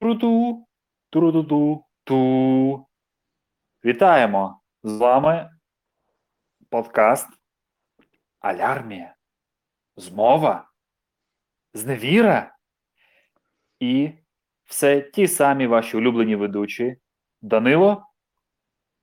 [0.00, 0.66] Туру-ту,
[1.10, 2.86] туру-ту-ту, ту.
[3.84, 4.60] Вітаємо!
[4.82, 5.50] З вами
[6.70, 7.28] подкаст
[8.40, 9.14] Алярмія.
[9.96, 10.68] Змова,
[11.74, 12.54] зневіра
[13.80, 14.10] і
[14.66, 16.96] все ті самі ваші улюблені ведучі
[17.42, 18.02] Данило.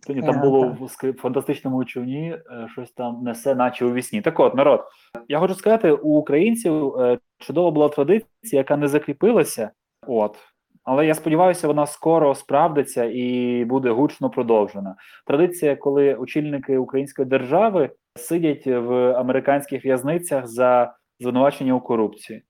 [0.09, 4.21] Ні, там було в фантастичному човні, е, щось там несе, наче у вісні.
[4.21, 4.83] Так от, народ,
[5.27, 9.71] я хочу сказати, у українців е, чудова була традиція, яка не закріпилася.
[10.07, 10.37] От.
[10.83, 14.95] Але я сподіваюся, вона скоро справдиться і буде гучно продовжена.
[15.25, 22.43] Традиція, коли очільники української держави сидять в американських в'язницях за звинувачення у корупції.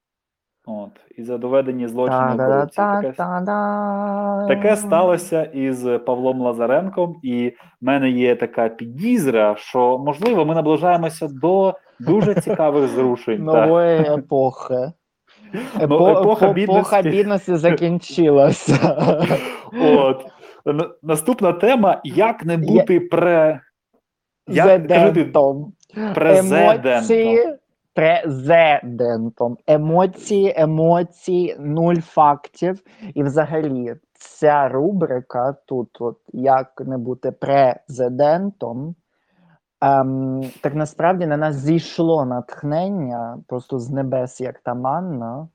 [0.69, 2.87] От, і за доведені злочини корупції.
[3.01, 3.13] Таке.
[4.47, 7.49] Таке сталося із Павлом Лазаренком, і
[7.81, 13.43] в мене є така підізра, що можливо ми наближаємося до дуже цікавих зрушень.
[13.43, 14.75] Нової епохи.
[15.53, 16.79] Ну, Епо- епоха бідності.
[16.79, 18.97] епоха бідності закінчилася.
[19.81, 20.25] От.
[21.03, 23.61] Наступна тема: як не бути пре.
[24.47, 25.73] Як кажи Зедентом.
[26.13, 26.91] президентом.
[26.91, 27.57] Емоції
[27.97, 29.57] президентом.
[29.67, 32.81] Емоції, емоції, нуль фактів.
[33.13, 38.95] І взагалі, ця рубрика тут, от як не бути президентом.
[39.81, 45.47] Ем, так насправді на нас зійшло натхнення просто з небес, як та манна,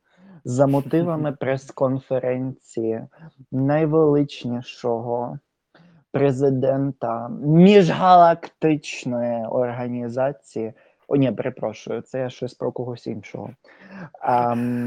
[0.44, 3.06] за мотивами прес-конференції
[3.52, 5.38] найвеличнішого
[6.12, 10.72] президента міжгалактичної організації.
[11.08, 13.50] О, ні, перепрошую, це я щось про когось іншого.
[14.22, 14.86] Ем,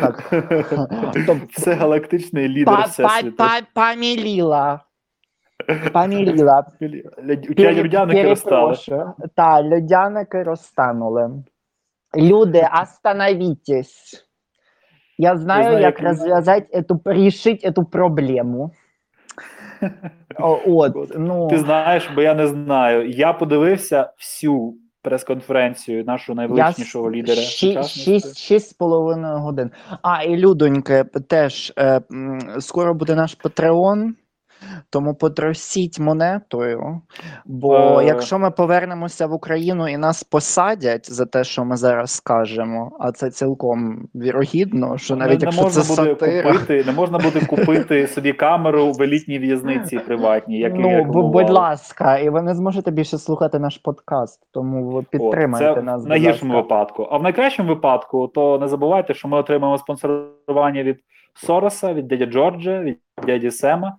[0.00, 0.28] так.
[1.26, 3.36] Тобто- Це галактичний лідер всесвіту.
[3.36, 4.80] па, паміліла.
[5.92, 6.64] Паміліла.
[7.58, 8.66] Людяники розстали.
[8.66, 9.12] Перепрошую.
[9.34, 11.30] Та, льодяники розтанули.
[12.16, 14.22] Люди, остановитесь.
[15.18, 18.70] Я знаю, знаю, як розв'язати эту, рішить эту проблему.
[20.66, 23.10] От, ну, Ти знаєш, бо я не знаю.
[23.10, 27.42] Я подивився всю прес-конференцію нашого найвеличнішого лідера.
[27.42, 29.70] Шість, з половиною годин.
[30.02, 32.00] А, і людоньки, теж е,
[32.58, 34.14] скоро буде наш Патреон,
[34.90, 37.00] тому потросіть монетою.
[37.44, 38.04] Бо Е.
[38.04, 43.12] якщо ми повернемося в Україну і нас посадять за те, що ми зараз скажемо, а
[43.12, 46.52] це цілком вірогідно, що навіть не, якщо можна це буде сатира.
[46.52, 51.50] купити, не можна буде купити собі камеру в елітній в'язниці приватній, як Ну, як будь
[51.50, 56.04] ласка, і ви не зможете більше слухати наш подкаст, тому ви підтримайте це нас.
[56.04, 57.08] в найгіршому випадку.
[57.10, 60.96] А в найкращому випадку, то не забувайте, що ми отримаємо спонсорування від
[61.34, 63.96] Сороса, від дяді Джорджа, від дяді Сема,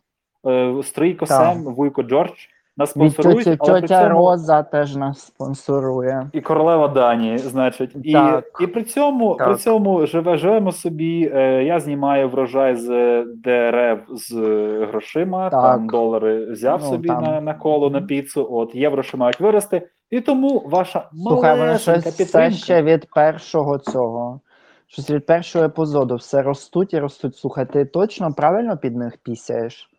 [0.84, 1.54] Стрийко Так.
[1.54, 2.32] Сем, Вуйко Джордж.
[2.80, 4.10] Нас Від спонсорують, тьоті, але при цьому...
[4.10, 6.30] Роза теж нас спонсорує.
[6.34, 8.46] І королева Данії, значить, і, Так.
[8.62, 9.48] і при цьому Так.
[9.48, 11.32] при цьому живе, живемо собі.
[11.34, 12.88] Е, я знімаю врожай з
[13.36, 15.50] дерев з е, грошима.
[15.50, 15.62] Так.
[15.62, 17.24] Там долари взяв Ну, собі там.
[17.24, 18.48] на, на коло на піцу.
[18.52, 19.88] От євро ще мають вирости.
[20.12, 24.40] І тому ваша малесенька щось все ще від першого цього.
[24.88, 27.36] Щось від першого епізоду все ростуть і ростуть.
[27.38, 29.90] Слухай, ти точно правильно під них пісяєш?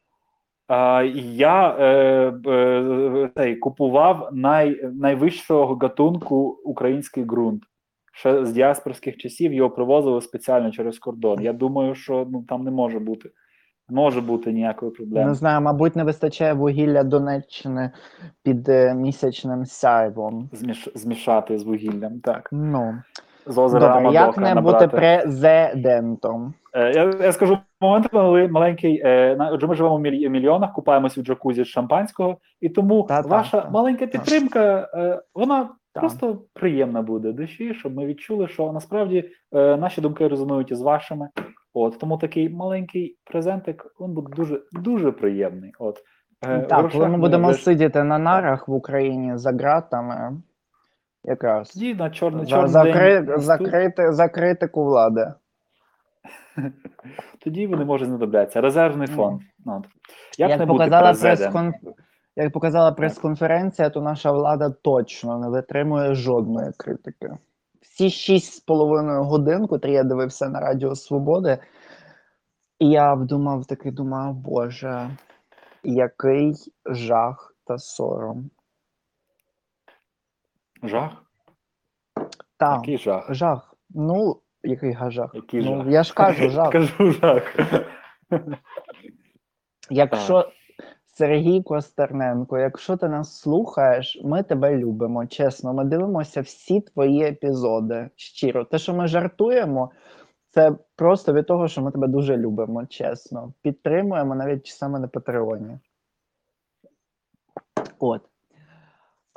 [1.15, 1.85] Я е,
[2.51, 7.63] е, цей, купував най, найвищого гатунку український ґрунт.
[8.13, 11.43] Ще з діаспорських часів його привозили спеціально через кордон.
[11.43, 13.31] Я думаю, що ну там не може бути.
[13.89, 15.29] Не може бути ніякої проблеми.
[15.29, 17.91] Не знаю, мабуть, не вистачає вугілля Донеччини
[18.43, 20.51] під е, місячним сяйвом.
[20.53, 22.21] Зміш, змішати з вугіллям.
[22.21, 22.49] Так.
[22.53, 23.03] Ну,
[23.47, 24.87] З озера добре, як не набрати.
[24.87, 26.55] бути президентом?
[26.75, 29.03] Е, Я, я скажу момент, коли маленький.
[29.05, 33.61] Е, отже, ми живемо в мільйонах, купаємося в джакузі з шампанського, і тому Та-та, ваша
[33.61, 33.71] та.
[33.71, 34.13] маленька Та.
[34.19, 40.29] підтримка, е, вона просто приємна буде душі, щоб ми відчули, що насправді е, наші думки
[40.29, 41.29] резонують із вашими.
[41.75, 45.73] От тому такий маленький презентик він буде дуже дуже приємний.
[45.79, 45.99] От
[46.47, 50.43] е, Так, коли ми будемо вже сидіти на нарах в Україні за ґратами,
[51.25, 53.21] якраз тоді на чорний за, чорний закри,
[53.91, 55.33] день за, критику влади.
[57.45, 58.61] тоді вони можуть знадобляться.
[58.61, 59.41] Резервний фонд.
[59.67, 59.87] Ну, от.
[60.39, 61.71] як, Як, не показала президентом?
[61.73, 61.95] прес-кон...
[62.37, 67.31] Як показала прес-конференція, то наша влада точно не витримує жодної критики.
[67.81, 71.59] Всі шість з половиною годин, котрі я дивився на Радіо Свободи,
[72.79, 75.11] і я вдумав такий думав, Боже,
[75.85, 76.55] який
[76.87, 78.51] жах та сором.
[80.83, 81.11] Жах.
[82.57, 83.35] Так, Який жах.
[83.35, 83.75] жах.
[83.91, 85.31] Ну, який гажах.
[85.35, 85.87] Який ну, жах.
[85.93, 86.73] я ж кажу, жах.
[86.73, 87.57] Кажу жах.
[89.91, 90.51] Якщо
[91.07, 95.27] Сергій Костерненко, якщо ти нас слухаєш, ми тебе любимо.
[95.27, 98.11] Чесно, ми дивимося всі твої епізоди.
[98.17, 99.91] Щиро, те, що ми жартуємо,
[100.51, 103.53] це просто від того, що ми тебе дуже любимо, чесно.
[103.63, 105.79] Підтримуємо навіть саме на Патреоні.
[107.99, 108.28] От.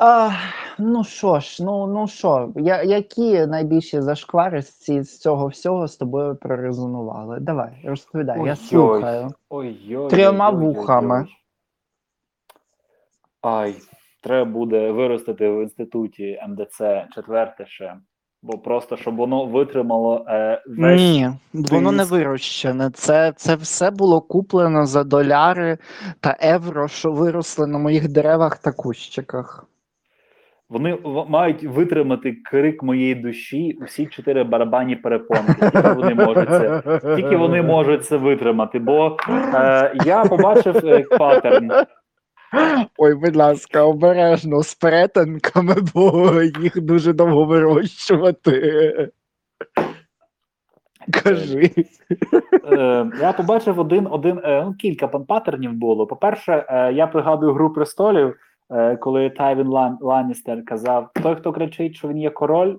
[0.03, 0.31] А,
[0.80, 5.88] ну що ж, ну ну що, я, які найбільші зашквари з, ці, з цього всього
[5.88, 7.39] з тобою прорезонували?
[7.39, 8.56] Давай, розповідай, я Ой-ой.
[8.56, 9.30] слухаю.
[9.50, 10.09] Ой-ой.
[10.09, 10.75] Трьома ой-ой-ой-ой.
[10.75, 11.27] вухами.
[13.42, 13.75] Ай,
[14.24, 16.81] треба буде виростити в інституті МДЦ
[17.15, 17.95] четверте ще.
[18.44, 21.01] Бо просто щоб воно витримало е, весь.
[21.01, 22.89] Ні, воно не вирощене.
[22.89, 25.77] Це, це все було куплено за доляри
[26.19, 29.68] та євро, що виросли на моїх деревах та кущиках.
[30.71, 30.97] Вони
[31.27, 35.53] мають витримати крик моєї душі усі чотири барабані перепонки.
[35.59, 36.81] Тільки вони можуть це.
[37.15, 38.79] Тільки вони можуть це витримати.
[38.79, 39.18] Бо
[39.53, 41.71] е, я побачив е, паттерн.
[42.97, 46.31] Ой, будь ласка, обережно з перетинками, бо
[46.62, 49.12] їх дуже довго вирощувати.
[51.23, 51.71] Кажи.
[52.71, 56.07] Е, я побачив один, один е, ну, кілька паттернів було.
[56.07, 58.35] По-перше, е, я пригадую гру престолів, е,
[59.00, 62.77] коли Тайвін Лан, Ланністер казав: той, хто кричить, що він є король,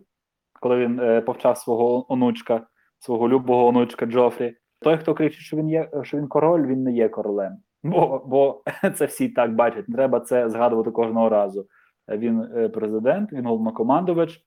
[0.61, 2.67] коли він е, повчав свого онучка,
[2.99, 4.55] свого любого онучка Джофрі.
[4.81, 7.57] Той, хто кричить, що він є, що він король, він не є королем.
[7.83, 8.63] Бо, бо
[8.95, 9.89] це всі так бачать.
[9.89, 11.67] Не треба це згадувати кожного разу.
[12.09, 14.41] Е, Він е, президент, він головнокомандувач.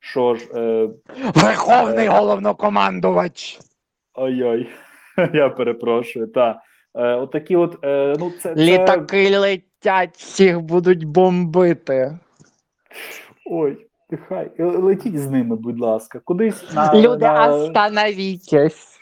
[0.00, 0.88] Що ж, е,
[1.34, 3.58] Верховний головнокомандувач.
[4.14, 4.68] Ой-ой,
[5.32, 6.26] я перепрошую.
[6.26, 6.62] Та
[6.94, 9.30] е, отакі, от е, ну це, це Літаки
[9.84, 12.18] летять, всіх будуть бомбити.
[13.50, 16.20] ой, тихай, е, летіть з ними, будь ласка.
[16.24, 19.00] Кудись на, Люди, на остановітесь.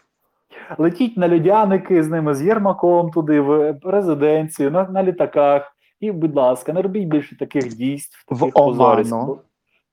[0.79, 5.73] летіть на людяники з ними з Єрмаком туди в резиденцію, на, на літаках.
[6.01, 9.13] І, будь ласка, не робіть більше таких дійств, В таких позорість.
[9.13, 9.39] оману.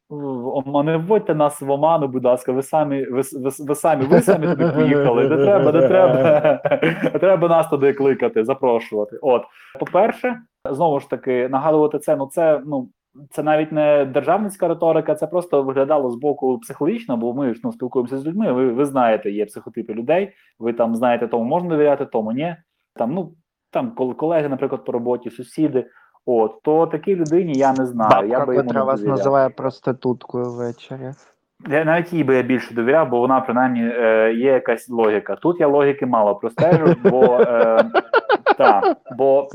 [0.09, 0.83] В.
[0.83, 2.51] Не вводьте нас в оману, будь ласка.
[2.51, 5.29] Ви самі, ви, ви, ви самі, ви самі туди поїхали.
[5.29, 6.59] Не треба, не треба.
[7.03, 9.17] Не треба нас туди кликати, запрошувати.
[9.21, 9.43] От,
[9.79, 10.35] по-перше,
[10.71, 12.15] знову ж таки, нагадувати це.
[12.15, 12.89] Ну, це ну.
[13.31, 17.71] Це навіть не державницька риторика, це просто виглядало з боку психологічно, бо ми ж ну,
[17.71, 18.51] спілкуємося з людьми.
[18.51, 20.31] Ви, ви знаєте, є психотипи людей.
[20.59, 22.55] Ви там знаєте, тому можна довіряти, тому ні.
[22.95, 23.33] Там, ну
[23.71, 25.85] там кол- колеги, наприклад, по роботі, сусіди.
[26.29, 28.27] От то такій людині я не знаю.
[28.29, 31.11] я би йому не вас називає проституткою ввечері.
[31.69, 35.35] Я навіть їй би я більше довіряв, бо вона принаймні е, є якась логіка.
[35.35, 37.83] Тут я логіки мало простежу, бо е,
[38.57, 39.47] та, бо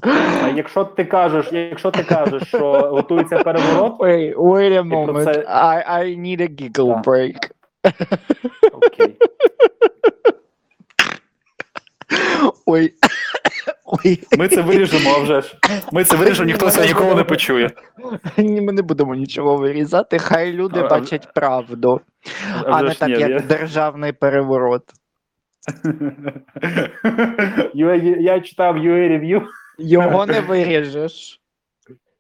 [0.55, 5.25] якщо ти кажеш, якщо ти кажеш, що готується переворот, Wait, wait a moment.
[5.25, 7.07] це- I, I need a giggle Так.
[7.07, 7.51] break.
[8.73, 9.17] окей.
[12.67, 12.93] Ой.
[14.39, 15.57] Ми це виріжемо, а вже ж.
[15.93, 17.71] Ми це виріжемо, ніхто це ніколи не почує.
[18.39, 22.01] Ні, Ми не будемо нічого вирізати, хай люди А- а- бачать правду,
[22.65, 24.83] А а не так, ні, як я- державний переворот.
[27.75, 29.43] UA, я читав UA Review,
[29.79, 31.41] Його не виріжеш.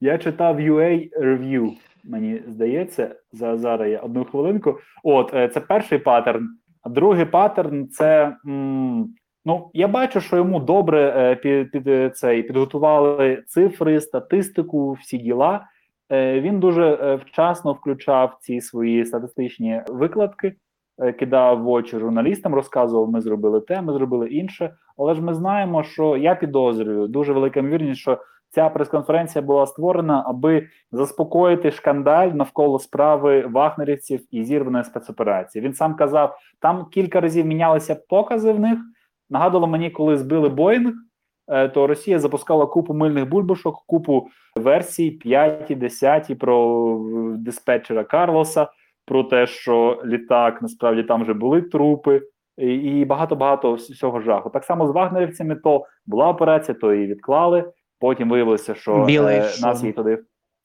[0.01, 1.71] я читав UA Review,
[2.05, 4.79] мені здається, за зараз я одну хвилинку.
[5.05, 6.49] От, е, це перший паттерн.
[6.83, 8.37] А другий паттерн це.
[8.47, 14.93] м, Ну, я бачу, що йому добре е, під, під е, цей підготували цифри, статистику,
[14.93, 15.67] всі діла.
[16.13, 20.55] Е, Він дуже вчасно включав ці свої статистичні викладки,
[21.19, 24.75] кидав в очі журналістам, розказував: ми зробили те, ми зробили інше.
[24.99, 28.19] Але ж ми знаємо, що я підозрюю дуже велика ймовірність, що
[28.51, 35.65] ця прес-конференція була створена, аби заспокоїти шкандаль навколо справи вагнерівців і зірваної спецоперації.
[35.65, 38.79] Він сам казав, там кілька разів мінялися покази в них.
[39.33, 40.93] Нагадувало мені, коли збили Боїнг,
[41.49, 46.97] е, то Росія запускала купу мильних бульбашок, купу версій 5, 10 про
[47.35, 48.69] е, диспетчера Карлоса,
[49.07, 52.23] про те, що літак насправді там вже були трупи,
[52.59, 54.51] і- і багато-багато всього жаху.
[54.51, 57.65] Так само з вагнерівцями, то була операція, то її відклали.
[58.01, 59.69] Потім виявилося, що Білий е, шум.
[59.69, 60.19] нас її туди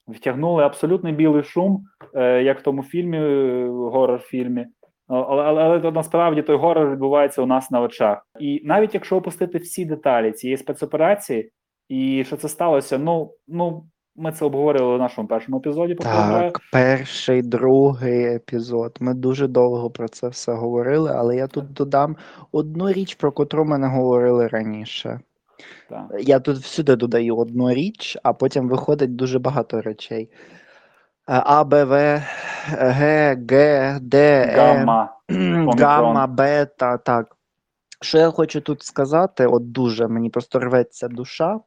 [0.08, 0.64] втягнули.
[0.64, 1.84] Абсолютний білий шум,
[2.16, 4.66] е, як в тому фільмі, е, горор-фільмі.
[5.08, 8.28] Але, але, але насправді той горор відбувається у нас на очах.
[8.40, 11.52] І навіть якщо опустити всі деталі цієї спецоперації,
[11.90, 13.86] і що це сталося, ну ну
[14.18, 15.96] ми це обговорювали в нашому першому епізоді.
[15.96, 18.98] Так, перший, другий епізод.
[19.00, 22.16] Ми дуже довго про це все говорили, але я тут додам
[22.52, 25.20] одну річ, про котру ми не говорили раніше.
[25.90, 26.06] Так.
[26.20, 30.30] Я тут всюди додаю одну річ, а потім виходить дуже багато речей.
[31.30, 32.24] А, Б, В,
[32.70, 35.18] Г, Г, Д, Е, Гамма.
[35.80, 36.98] гамма, бета.
[36.98, 37.36] Так.
[38.02, 39.46] Що я хочу тут сказати?
[39.46, 41.60] От дуже мені просто рветься душа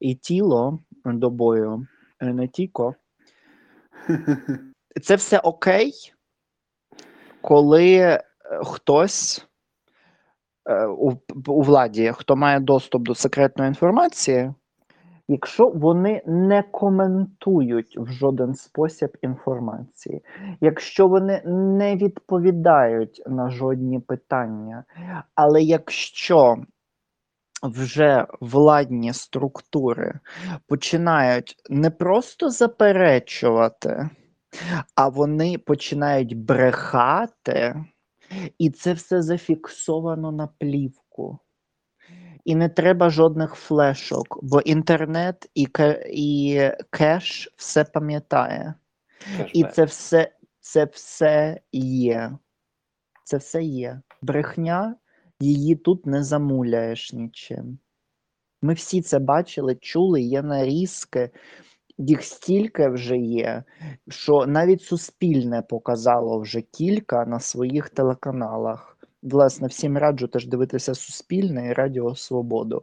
[0.00, 1.86] і тіло до бою,
[2.20, 2.82] е, не тільки.
[5.02, 5.92] Це все окей,
[7.40, 8.22] коли е,
[8.64, 9.46] хтось
[10.68, 11.12] е, у,
[11.46, 14.54] у владі, хто має доступ до секретної інформації,
[15.28, 20.24] якщо вони не коментують в жоден спосіб інформації,
[20.60, 24.84] якщо вони не відповідають на жодні питання,
[25.34, 26.56] але якщо
[27.62, 30.18] вже владні структури
[30.68, 34.10] починають не просто заперечувати,
[34.94, 37.84] а вони починають брехати,
[38.58, 41.38] і це все зафіксовано на плівку.
[42.46, 45.68] І не треба жодних флешок, бо інтернет і,
[46.10, 46.60] і
[46.90, 48.74] кеш все пам'ятає.
[49.52, 52.38] І це все, це все є.
[53.24, 54.00] Це все є.
[54.22, 54.96] Брехня,
[55.40, 57.78] її тут не замуляєш нічим.
[58.62, 61.30] Ми всі це бачили, чули, є нарізки,
[61.98, 63.64] їх стільки вже є,
[64.08, 68.95] що навіть Суспільне показало вже кілька на своїх телеканалах.
[69.26, 72.82] Власне, всім раджу теж дивитися Суспільне і Радіо Свободу.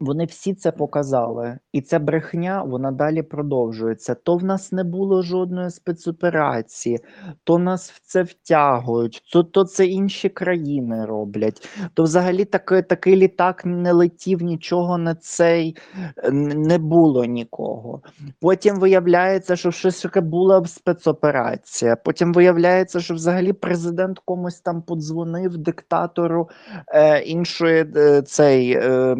[0.00, 4.14] Вони всі це показали, і ця брехня вона далі продовжується.
[4.14, 6.98] То в нас не було жодної спецоперації,
[7.44, 11.68] то нас в це втягують, то, то це інші країни роблять.
[11.94, 15.76] То взагалі такий, такий літак не летів, нічого на цей
[16.32, 18.02] не було нікого.
[18.40, 21.96] Потім виявляється, що щось таке була спецоперація.
[21.96, 26.48] Потім виявляється, що взагалі президент комусь там подзвонив диктатору
[26.88, 28.72] е, іншої е, цей.
[28.72, 29.16] Е,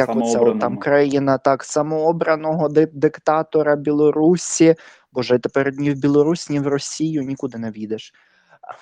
[0.00, 4.74] як оце там країна так самообраного диктатора Білорусі.
[5.12, 8.12] Боже, тепер ні в Білорусь, ні в Росію нікуди не війдеш.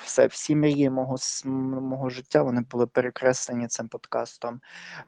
[0.04, 1.16] Все, всі мрії мого,
[1.80, 4.60] мого життя вони були перекреслені цим подкастом.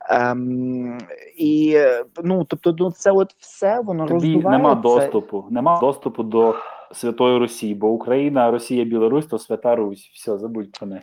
[0.09, 0.99] Ем,
[1.37, 1.81] і
[2.25, 4.50] ну, тобто, ну, це от все воно Тобі роздувається.
[4.50, 6.55] нема доступу, нема доступу до
[6.93, 10.11] Святої Русі, бо Україна, Росія, Білорусь то Свята Русь.
[10.14, 11.02] Все, забудь про неї.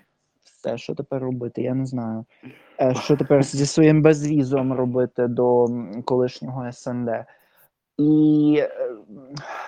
[0.67, 2.25] Все, що тепер робити, я не знаю.
[2.81, 5.67] Е, Що тепер зі своїм безвізом робити до
[6.05, 7.09] колишнього СНД.
[7.97, 8.89] І е,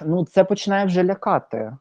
[0.05, 1.77] ну, це починає вже лякати.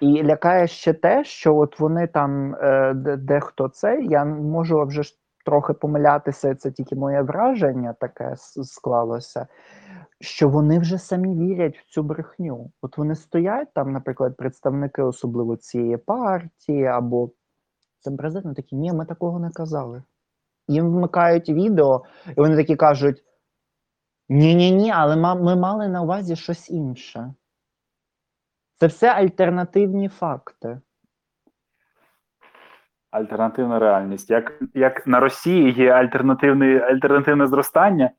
[0.00, 5.02] І лякає ще те, що от вони там, е, де- дехто це, я можу вже
[5.44, 9.46] трохи помилятися, це тільки моє враження таке склалося,
[10.20, 12.70] що вони вже самі вірять в цю брехню.
[12.82, 17.30] От вони стоять там, наприклад, представники особливо цієї партії або
[18.02, 20.02] це президент такі, ні, ми такого не казали.
[20.68, 23.24] Їм вмикають відео, і вони такі кажуть:
[24.28, 27.34] ні-ні ні, але ми мали на увазі щось інше.
[28.78, 30.80] Це все альтернативні факти.
[33.10, 34.30] Альтернативна реальність.
[34.30, 38.10] Як, як на Росії є альтернативне зростання,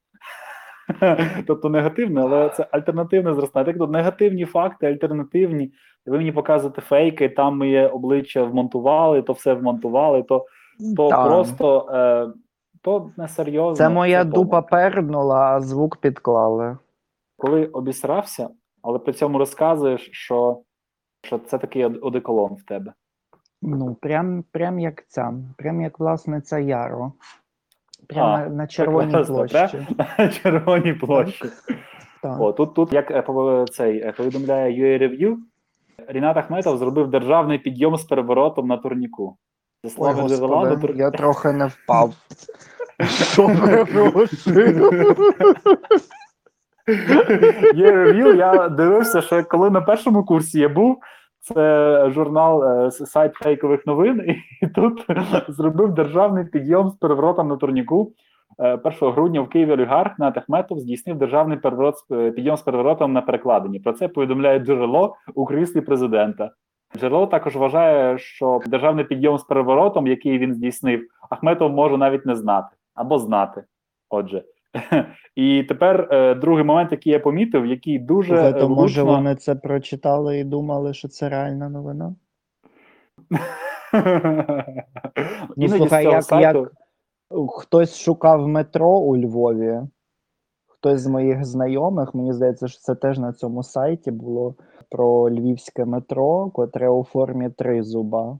[1.48, 3.66] тобто негативне, але це альтернативне зростання.
[3.66, 5.72] Так, тут негативні факти, альтернативні.
[6.06, 10.46] Ви мені показуєте фейки, там моє обличчя вмонтували, то все вмонтували, то,
[10.98, 12.28] то просто е,
[12.82, 13.75] то несерйозно.
[13.75, 16.78] Це моя це дупа пернула, а звук підклали.
[17.38, 18.50] Коли обісрався,
[18.82, 20.62] але при цьому розказуєш, що,
[21.22, 22.94] що це такий одеколон в тебе.
[23.62, 27.13] Ну, прям, прям як ця, прям як власниця Яро.
[28.07, 29.88] Прямо А, на, червоній Прекрасно, площі.
[30.17, 31.45] На червоній площі.
[32.22, 32.41] Так.
[32.41, 33.25] О, тут, тут, як
[33.72, 35.36] цей е, повідомляє UA Review,
[36.07, 39.38] Рінат Ахметов зробив державний підйом з переворотом на турніку.
[39.98, 40.95] Ой, господи, тур...
[40.95, 42.13] я трохи не впав.
[43.33, 43.50] Що?
[47.75, 48.36] Є рев'ю.
[48.36, 50.98] Я дивився, що коли на першому курсі я був,
[51.44, 55.06] це журнал е, сайт фейкових новин, і тут
[55.48, 58.14] зробив державний підйом з переворотом на турніку.
[58.60, 63.14] Е, 1 грудня в Києві олігарх Нат Ахметов здійснив державний переворот е, підйом з переворотом
[63.14, 63.80] на перекладині.
[63.80, 66.52] Про це повідомляє джерело у кріслі президента.
[66.98, 72.36] Джерело також вважає, що державний підйом з переворотом, який він здійснив, Ахметов може навіть не
[72.36, 73.64] знати або знати.
[74.10, 74.44] Отже,
[75.36, 79.15] і тепер е, другий момент, який я помітив, який дуже Слухай, то е, може влучно-
[79.15, 82.15] вони це прочитали і думали, що це реальна новина?
[85.58, 86.72] З слухай, як- сайту- як-
[87.50, 89.82] Хтось шукав метро у Львові,
[90.68, 94.56] хтось з моїх знайомих, мені здається, що це теж на цьому сайті було
[94.89, 98.39] про львівське метро, котре у формі тризуба.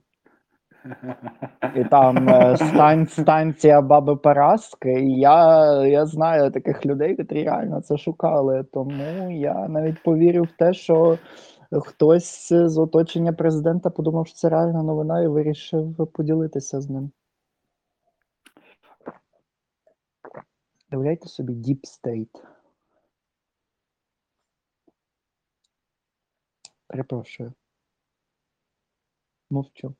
[1.75, 4.92] І там е, стан, станція баби Параски.
[4.92, 8.63] І я, я знаю таких людей, які реально це шукали.
[8.74, 11.18] Тому я навіть повірив в те, що
[11.72, 17.12] хтось з оточення президента подумав, що це реальна новина, і вирішив поділитися з ним.
[20.92, 22.44] Уявляйте собі Deep State.
[26.88, 27.54] Перепрошую.
[29.50, 29.96] Мовчу.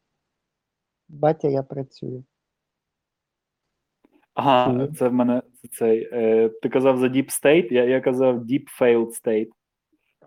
[1.10, 2.24] Батя, я працюю.
[4.34, 5.42] Ага, це в мене
[5.72, 6.10] цей.
[6.12, 9.50] Е, ти казав за Deep State, я, я казав Deep Failed State.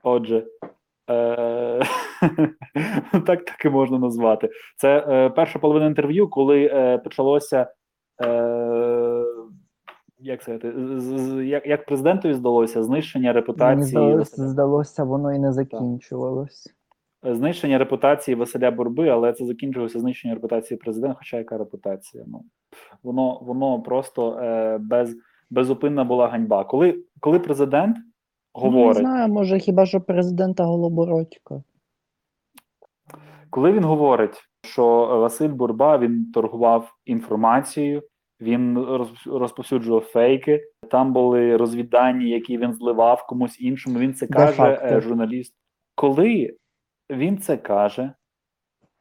[0.03, 0.47] Отже,
[1.11, 1.83] е,
[3.13, 4.51] так так і можна назвати.
[4.77, 7.73] Це е, перша половина інтерв'ю, коли е, почалося.
[8.25, 9.25] Е,
[10.19, 10.69] як сказати,
[11.45, 16.75] як, як президентові здалося знищення Мені репутації здалося, здалося, воно і не закінчувалось.
[17.23, 21.17] Знищення репутації Василя Бурби, але це закінчилося знищення репутації президента.
[21.19, 22.25] Хоча яка репутація?
[22.27, 22.45] Ну
[23.03, 25.17] воно воно просто е, без
[25.51, 26.65] безупинна була ганьба.
[26.65, 31.63] Коли коли президент Ну, не знаю, може, хіба що президента Голобородька.
[33.51, 38.03] коли він говорить, що Василь Бурба він торгував інформацією,
[38.41, 40.65] він роз- розповсюджував фейки.
[40.91, 43.99] Там були розвіддані, які він зливав комусь іншому.
[43.99, 45.55] Він це каже, е, журналіст.
[45.95, 46.57] Коли
[47.11, 48.13] він це каже,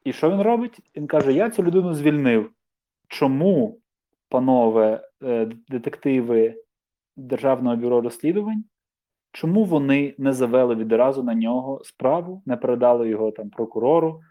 [0.03, 0.79] і що він робить?
[0.95, 2.51] Він каже: Я цю людину звільнив.
[3.07, 3.77] Чому,
[4.29, 6.55] панове е, детективи
[7.17, 8.63] Державного бюро розслідувань?
[9.31, 14.21] Чому вони не завели відразу на нього справу, не передали його там прокурору,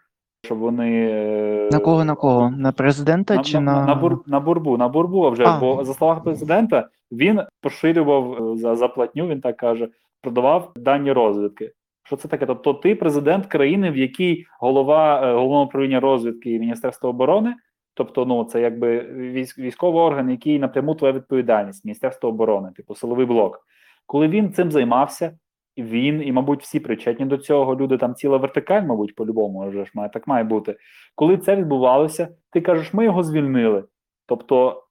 [0.45, 2.51] щоб вони е, На кого на кого?
[2.51, 3.87] На президента на, чи на, на.
[3.87, 5.61] на, бур, на бурбу, на бурбу вже, А.
[5.61, 9.89] бо за словами президента він поширював е, за заплатню, він так каже,
[10.21, 11.73] продавав дані розвідки.
[12.05, 12.47] Що це таке?
[12.47, 17.55] Тобто, ти президент країни, в якій голова е, головного управління розвідки і Міністерства оборони,
[17.95, 23.27] тобто, ну це якби військ, військовий орган, який напряму твоя відповідальність, Міністерство оборони, типу силовий
[23.27, 23.67] блок.
[24.07, 25.39] Коли він цим займався,
[25.79, 29.91] він, і, мабуть, всі причетні до цього, люди там ціла вертикаль, мабуть, по-любому вже ж
[29.95, 30.77] має так має бути.
[31.15, 33.85] Коли це відбувалося, ти кажеш, ми його звільнили.
[34.27, 34.85] Тобто,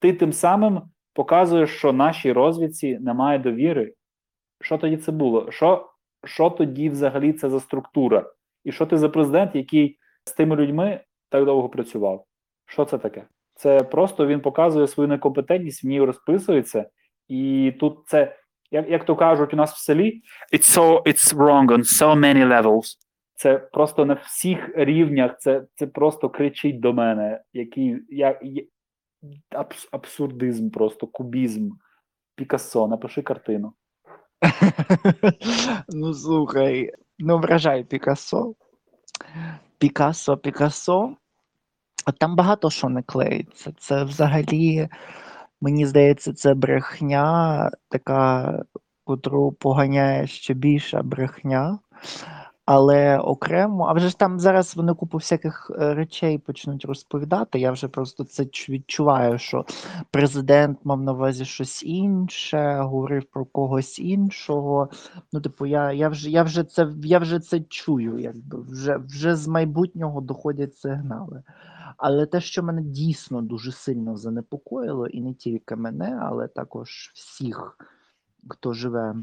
[0.00, 0.82] ти тим самим
[1.14, 3.94] показуєш, що нашій розвідці немає довіри.
[4.60, 5.50] Що тоді це було?
[5.50, 5.93] Що,
[6.24, 8.30] що тоді взагалі це за структура?
[8.64, 12.24] І що ти за президент, який з тими людьми так довго працював?
[12.66, 13.24] Що це таке?
[13.54, 16.90] Це просто він показує свою некомпетентність, в ній розписується,
[17.28, 18.36] і тут це,
[18.70, 22.48] як, як то кажуть у нас в селі, it's so it's wrong on so many
[22.48, 22.96] levels.
[23.34, 28.62] Це просто на всіх рівнях, це, це просто кричить до мене, який я, я
[29.50, 31.70] абс, абсурдизм, просто кубізм.
[32.36, 33.72] Пікассо, напиши картину.
[35.88, 38.54] ну, слухай, ну вражай Пікассо.
[39.78, 41.16] Пікассо, Пікассо.
[42.18, 43.72] Там багато що не клеїться.
[43.78, 44.88] Це взагалі,
[45.60, 48.62] мені здається, це брехня, така,
[49.04, 51.78] котру поганяє ще більша брехня.
[52.66, 57.58] Але окремо, а вже ж там зараз вони купу всяких е, речей почнуть розповідати.
[57.58, 59.64] Я вже просто це відчуваю, що
[60.10, 64.88] президент мав на увазі щось інше, говорив про когось іншого.
[65.32, 69.36] Ну, типу, я, я вже я вже це я вже це чую, якби вже, вже
[69.36, 71.42] з майбутнього доходять сигнали.
[71.96, 77.78] Але те, що мене дійсно дуже сильно занепокоїло, і не тільки мене, але також всіх,
[78.48, 79.16] хто живе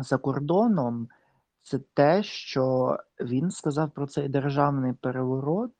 [0.00, 1.08] за кордоном,
[1.64, 5.72] це те, що він сказав про цей державний переворот,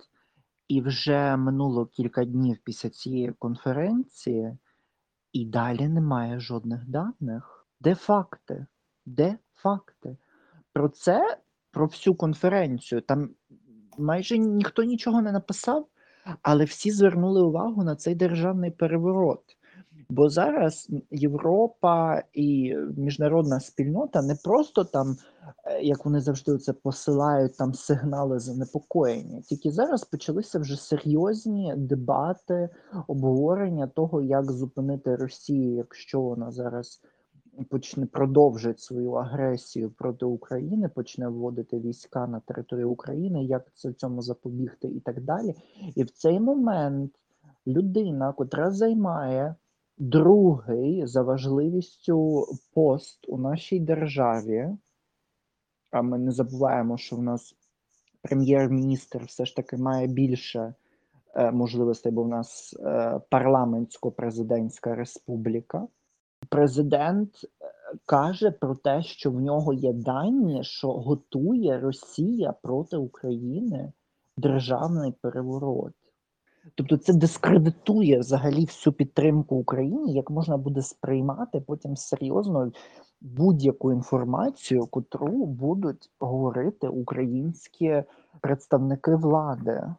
[0.69, 4.59] і вже минуло кілька днів після цієї конференції,
[5.33, 7.67] і далі немає жодних даних.
[7.81, 8.67] Де факти?
[9.07, 10.17] Де факти?
[10.73, 11.39] Про це,
[11.71, 13.01] про всю конференцію.
[13.01, 13.31] Там
[13.99, 15.89] майже ніхто нічого не написав,
[16.43, 19.57] але всі звернули увагу на цей державний переворот.
[20.09, 25.17] Бо зараз Європа і міжнародна спільнота не просто там,
[25.65, 29.41] е, як вони завжди це посилають там сигнали занепокоєння.
[29.41, 32.69] Тільки зараз почалися вже серйозні дебати,
[33.09, 37.01] обговорення того, як зупинити Росію, якщо вона зараз
[37.71, 44.23] почне продовжить свою агресію проти України, почне вводити війська на територію України, як це цьому
[44.23, 45.55] запобігти і так далі.
[45.95, 47.13] І в цей момент
[47.67, 49.55] людина, котра займає
[49.99, 54.69] другий за важливістю пост у нашій державі,
[55.91, 57.55] а ми не забуваємо, що в нас
[58.23, 60.75] прем'єр-міністр все ж таки має більше
[61.35, 65.87] е, можливостей, бо в нас е, парламентсько-президентська республіка.
[66.49, 67.49] Президент е,
[68.07, 73.93] каже про те, що в нього є дані, що готує Росія проти України
[74.37, 75.93] державний переворот.
[76.75, 82.73] Тобто це дискредитує взагалі всю підтримку Україні, як можна буде сприймати потім серйозно
[83.21, 88.03] будь-яку інформацію, котру будуть говорити українські
[88.41, 89.95] представники влади.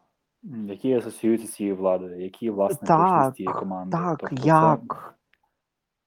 [0.66, 3.96] Які асоціюються з цією владою, які власне Так, цієї команди.
[3.96, 5.12] Так, Тобто як?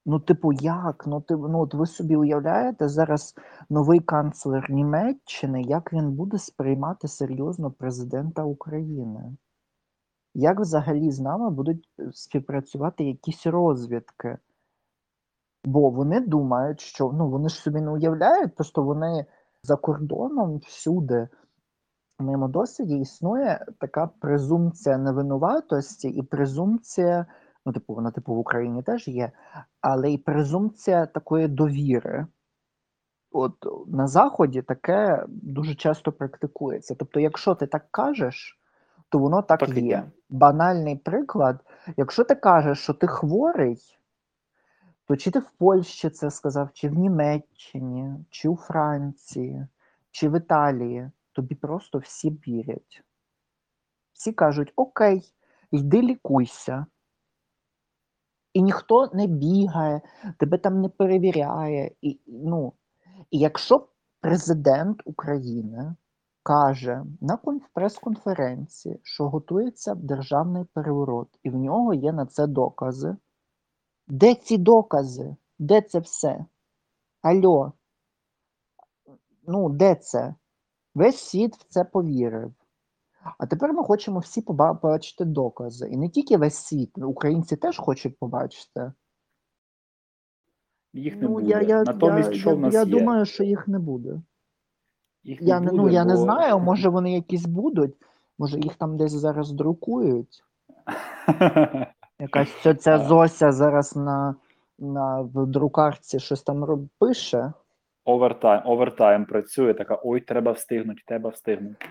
[0.06, 1.04] Ну, типу, як?
[1.06, 3.34] Ну, ти, ну, от ви собі уявляєте зараз
[3.70, 9.36] новий канцлер Німеччини, як він буде сприймати серйозно президента України?
[10.34, 14.38] Як взагалі з нами будуть е, співпрацювати якісь розвідки?
[15.64, 19.26] Бо вони думають, що ну вони ж собі не уявляють, просто вони
[19.62, 21.28] за кордоном всюди
[22.18, 27.26] в моєму досвіді існує така презумпція невинуватості і презумпція,
[27.66, 29.32] ну, типу, вона типу в Україні теж є,
[29.80, 32.26] але і презумпція такої довіри.
[33.32, 33.54] От
[33.86, 36.94] на Заході таке дуже часто практикується.
[36.94, 38.59] Тобто, якщо ти так кажеш,
[39.10, 40.10] то воно так, Так є.
[40.28, 41.64] Банальний приклад:
[41.96, 43.78] якщо ти кажеш, що ти хворий,
[45.04, 49.66] то чи ти в Польщі це сказав, чи в Німеччині, чи у Франції,
[50.10, 53.02] чи в Італії, тобі просто всі вірять.
[54.12, 55.32] Всі кажуть: Окей,
[55.70, 56.86] йди лікуйся.
[58.52, 60.00] І ніхто не бігає,
[60.36, 61.90] тебе там не перевіряє.
[62.02, 62.72] І, ну,
[63.30, 63.88] і якщо
[64.20, 65.94] президент України
[66.42, 73.16] каже на конф- прес-конференції, що готується державний переворот, і в нього є на це докази.
[74.08, 75.36] Де ці докази?
[75.58, 76.44] Де це все?
[77.22, 77.72] Альо?
[79.46, 80.34] Ну, де це?
[80.94, 82.54] Весь світ в це повірив.
[83.38, 85.88] А тепер ми хочемо всі побачити докази.
[85.88, 88.92] І не тільки весь світ, українці теж хочуть побачити.
[90.92, 91.48] Їх не ну, буде.
[91.48, 92.86] я, я, Натомість, я, що я, в нас я є?
[92.86, 94.22] думаю, що їх не буде.
[95.24, 97.94] Їх Я, не, ну, буде, я не знаю, може вони якісь будуть,
[98.38, 100.42] може їх там десь зараз друкують.
[102.20, 104.34] Якась ця, ця Зося зараз на,
[104.78, 107.52] на в друкарці щось там роб- пише.
[108.04, 111.86] овертайм, овертайм працює, така: ой, треба встигнути, треба встигнути.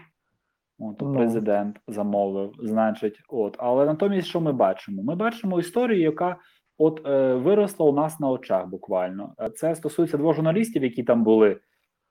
[0.80, 1.14] От, Ну.
[1.14, 3.56] президент замовив, значить, от.
[3.60, 5.04] Але натомість, що ми бачимо?
[5.04, 6.38] Ми бачимо історію, яка
[6.78, 9.34] от е, виросла у нас на очах буквально.
[9.40, 11.60] Е, Це стосується двох журналістів, які там були.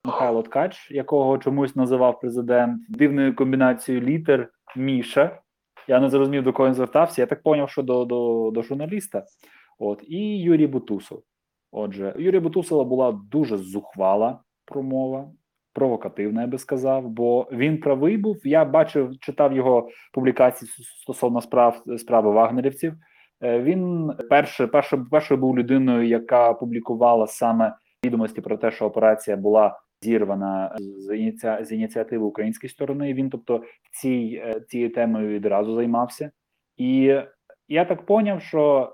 [0.08, 5.40] Михайло Ткач, якого чомусь називав президент дивною комбінацією літер Міша.
[5.88, 7.22] Я не зрозумів, до кого він звертався.
[7.22, 9.24] Я так зрозумів, що до, до, до журналіста.
[9.78, 11.22] От, і Юрій Бутусов.
[11.72, 15.30] Отже, Юрія Бутусова була дуже зухвала промова,
[15.72, 18.36] провокативна, я би сказав, бо він правий був.
[18.44, 20.70] Я бачив, читав його публікації
[21.02, 22.94] стосовно справ справи вагнерівців.
[23.42, 29.36] Е, Він перше, перше, першою був людиною, яка публікувала саме відомості про те, що операція
[29.36, 31.56] була зірвана з ініці...
[31.60, 33.14] з ініціативи української сторони.
[33.14, 36.30] Він, тобто, цій, е, цією темою відразу займався.
[36.76, 37.14] І
[37.68, 38.92] я так поняв, що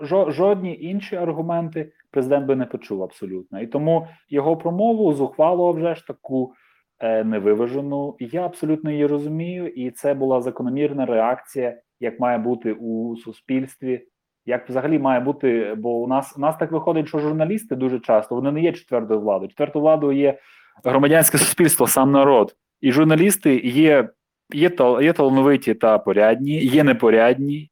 [0.00, 3.60] жо, жодні інші аргументи президент би не почув абсолютно.
[3.60, 6.54] І тому його промову зухвало вже ж таку
[6.98, 8.16] е, невиважену.
[8.20, 14.06] Я абсолютно її розумію, і це була закономірна реакція, як має бути у суспільстві.
[14.46, 18.34] Як взагалі має бути, бо у нас у нас так виходить, що журналісти дуже часто
[18.34, 19.48] вони не є четвертою владою.
[19.48, 20.38] Четвертою владою є
[20.84, 24.08] громадянське суспільство, сам народ, і журналісти є,
[24.54, 27.70] є, є талановиті та порядні, є непорядні,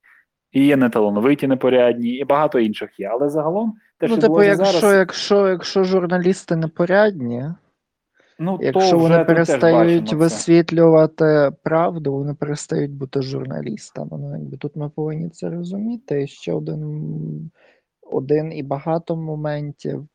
[0.53, 3.09] і є неталановиті, непорядні, і багато інших є.
[3.13, 7.45] Але загалом те, ну, що типу, якщо, зараз, якщо, якщо журналісти непорядні,
[8.43, 14.11] ну то якщо вже вони перестають висвітлювати правду, вони перестають бути журналістами.
[14.19, 16.23] Ну, якби тут ми повинні це розуміти.
[16.23, 17.51] І ще один,
[18.03, 20.09] один і багато моментів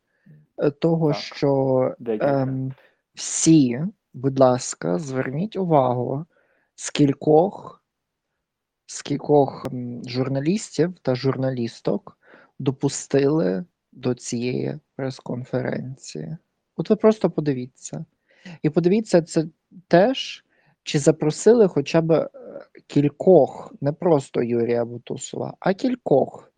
[0.58, 1.20] е, того, Так.
[1.20, 2.72] що ем,
[3.14, 3.80] всі,
[4.14, 6.24] будь ласка, зверніть увагу,
[6.74, 7.82] скількох,
[8.86, 9.66] скількох
[10.06, 12.18] журналістів та журналісток
[12.58, 16.36] допустили до цієї прес-конференції.
[16.76, 18.04] От ви просто подивіться.
[18.62, 19.44] І подивіться це
[19.88, 20.44] теж,
[20.82, 22.28] чи запросили хоча б е,
[22.86, 26.52] кількох, не просто Юрія Бутусова, а кількох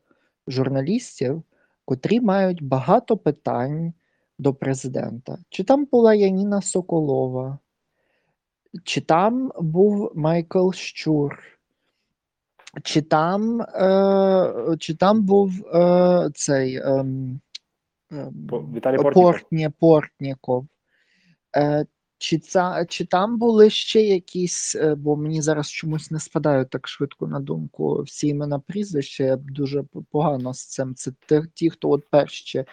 [0.46, 1.42] журналістів,
[1.84, 3.92] котрі мають багато питань
[4.38, 5.38] до президента.
[5.48, 7.58] Чи там була Яніна Соколова,
[8.84, 11.38] чи там був Майкл Щур,
[12.82, 17.40] чи там, е, чи там був е, цей ем,
[18.12, 18.96] ем, По- Віталій
[19.78, 20.66] Портніков.
[21.56, 21.86] Е,
[22.18, 26.88] чи, ця, чи там були ще якісь, е, бо мені зараз чомусь не спадають так
[26.88, 30.94] швидко на думку всі імена прізвища, я дуже погано з цим.
[30.94, 31.12] Це
[31.54, 32.64] ті, хто от перші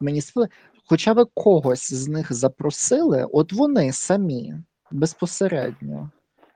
[0.00, 0.48] мені спали.
[0.86, 4.54] Хоча ви когось з них запросили, от вони самі
[4.90, 6.10] безпосередньо.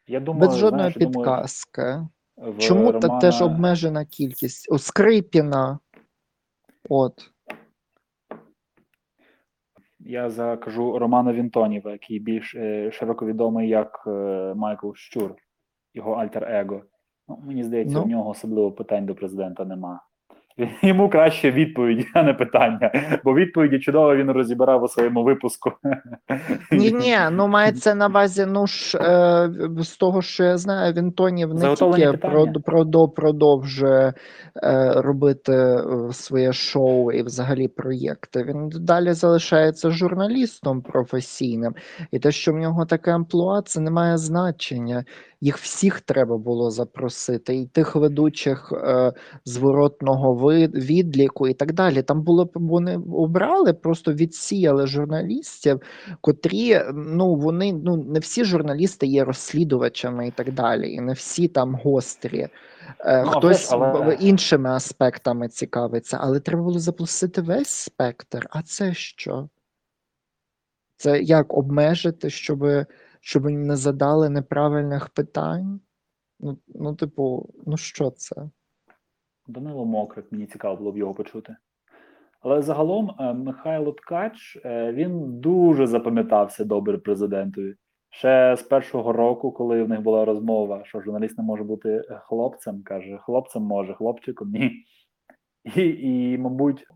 [0.09, 2.07] Я думаю, Без жодної знаєш, думаю, підказки.
[2.37, 4.73] в Чому так теж обмежена кількість?
[4.73, 5.79] У Скрипіна.
[6.89, 7.31] От.
[10.05, 14.11] Я закажу Романа Вінтоніва, який більш е, широко відомий як е,
[14.57, 15.35] Майкл Щур,
[15.95, 16.83] його альтер-его.
[17.29, 18.05] Ну, мені здається, Ну.
[18.05, 20.01] у нього особливо питань до президента нема.
[20.83, 22.93] Йому краще відповіді, а не питання.
[23.25, 25.73] Бо відповіді чудово він розібрав у своєму випуску.
[26.73, 31.55] Ні, ні, ну мається на увазі, ну ж е, з того, що я знаю, Вінтонів
[31.55, 32.13] не тільки
[32.59, 34.13] прод, продовжує
[34.63, 38.45] е, робити е, своє шоу і взагалі проєкти.
[38.45, 41.75] Він далі залишається журналістом професійним,
[42.11, 45.05] і те, що в нього таке амплуа, це не має значення.
[45.45, 49.13] Їх всіх треба було запросити, і тих ведучих е,
[49.45, 50.35] зворотного
[50.69, 52.03] відліку, і так далі.
[52.03, 55.81] Там було б вони обрали, просто відсіяли журналістів,
[56.21, 61.49] котрі ну вони ну не всі журналісти є розслідувачами і так далі, і не всі
[61.49, 62.49] там гострі.
[63.01, 68.47] Е, Ну, Хтось але- іншими аспектами цікавиться, але треба було запросити весь спектр.
[68.51, 69.49] А це що?
[70.97, 72.65] Це як обмежити, щоб,
[73.23, 75.81] щоб не задали неправильних питань?
[76.41, 78.51] Ну, ну, типу, ну що це?
[79.47, 81.57] Данило Мокрик, мені цікаво було б його почути.
[82.41, 87.75] Але загалом е, Михайло Ткач е, він дуже запам'ятався добре президентові.
[88.11, 92.83] Ще з першого року, коли в них була розмова, що журналіст не може бути хлопцем,
[92.83, 94.73] каже, хлопцем може, хлопчиком ні.
[95.77, 96.87] І, і мабуть,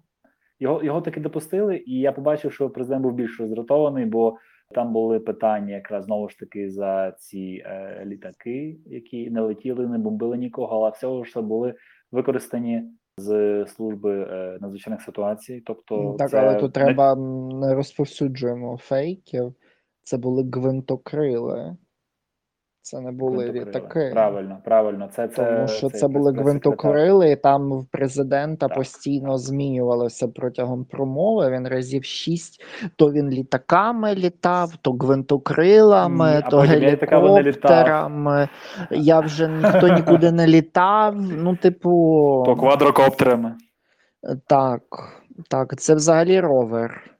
[0.58, 4.36] його, його таки допустили, і я побачив, що президент був більш роздратований, бо
[4.74, 9.98] там були питання якраз знову ж таки за ці е, літаки, які не летіли, не
[9.98, 11.74] бомбили нікого, але всього ж це були
[12.12, 12.82] використані
[13.18, 15.62] з служби е, надзвичайних ситуацій.
[15.66, 17.14] Тобто, так, це але тут треба
[17.60, 19.54] не розповсюджуємо фейків.
[20.02, 21.76] Це були гвинтокрили.
[22.86, 24.10] Це не були літаки.
[24.12, 25.08] Правильно, правильно.
[25.12, 28.76] Це, це, Тому що це, якраз були гвинтокрили, і там в президента Так.
[28.76, 31.50] постійно змінювалося протягом промови.
[31.50, 32.64] Він разів шість.
[32.96, 38.48] То він літаками літав, то гвинтокрилами, Ні, то гелікоптерами.
[38.90, 41.14] Я вже ніхто нікуди не літав.
[41.16, 41.90] Ну, типу,
[42.46, 43.54] То квадрокоптерами.
[44.46, 44.82] так,
[45.50, 47.10] так, це взагалі ровер.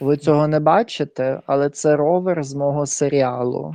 [0.00, 3.74] Ви цього не бачите, але це ровер з мого серіалу,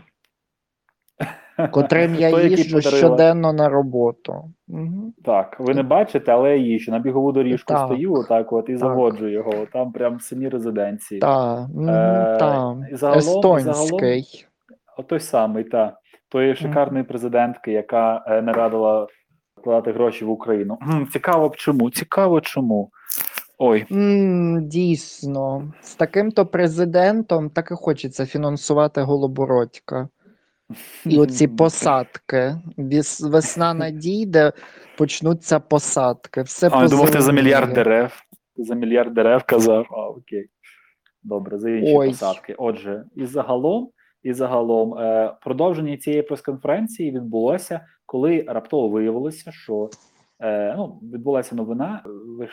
[1.72, 4.34] котрим я їжджу щоденно на роботу.
[4.68, 5.14] Угу.
[5.24, 6.92] Так, ви не бачите, але я їжджу.
[6.92, 7.86] На бігову доріжку Так.
[7.86, 8.78] стою, отак от, і Так.
[8.80, 9.52] заводжу його.
[9.74, 11.20] Там прям в самій резиденції.
[11.22, 12.76] Так, Е, так.
[12.92, 14.46] і загалом- Естонський.
[15.08, 15.98] Той самий, та
[16.30, 19.08] тої шикарної президентки, яка е, не радила
[19.58, 20.78] вкладати гроші в Україну.
[21.14, 21.90] Цікаво б чому?
[21.90, 22.90] Цікаво чому.
[23.58, 30.08] Ой, М, дійсно, з таким-то президентом так і хочеться фінансувати Голобородька.
[31.06, 32.56] І оці посадки.
[32.78, 34.52] Віс- Весна надійде,
[34.98, 36.42] почнуться посадки.
[36.42, 38.22] Все а, я думав, ти за мільярд дерев.
[38.56, 39.88] Ти за мільярд дерев казав.
[39.92, 40.50] А, окей.
[41.24, 42.08] Добре, за інші Ой.
[42.10, 42.56] посадки.
[42.58, 43.90] Отже, і загалом,
[44.24, 49.90] і загалом, е, продовження цієї прес-конференції відбулося, коли раптово виявилося, що
[50.40, 52.04] е, ну, відбулася новина,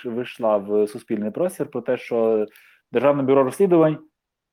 [0.04, 2.46] вийшла в суспільний простір про те, що
[2.92, 3.98] Державне бюро розслідувань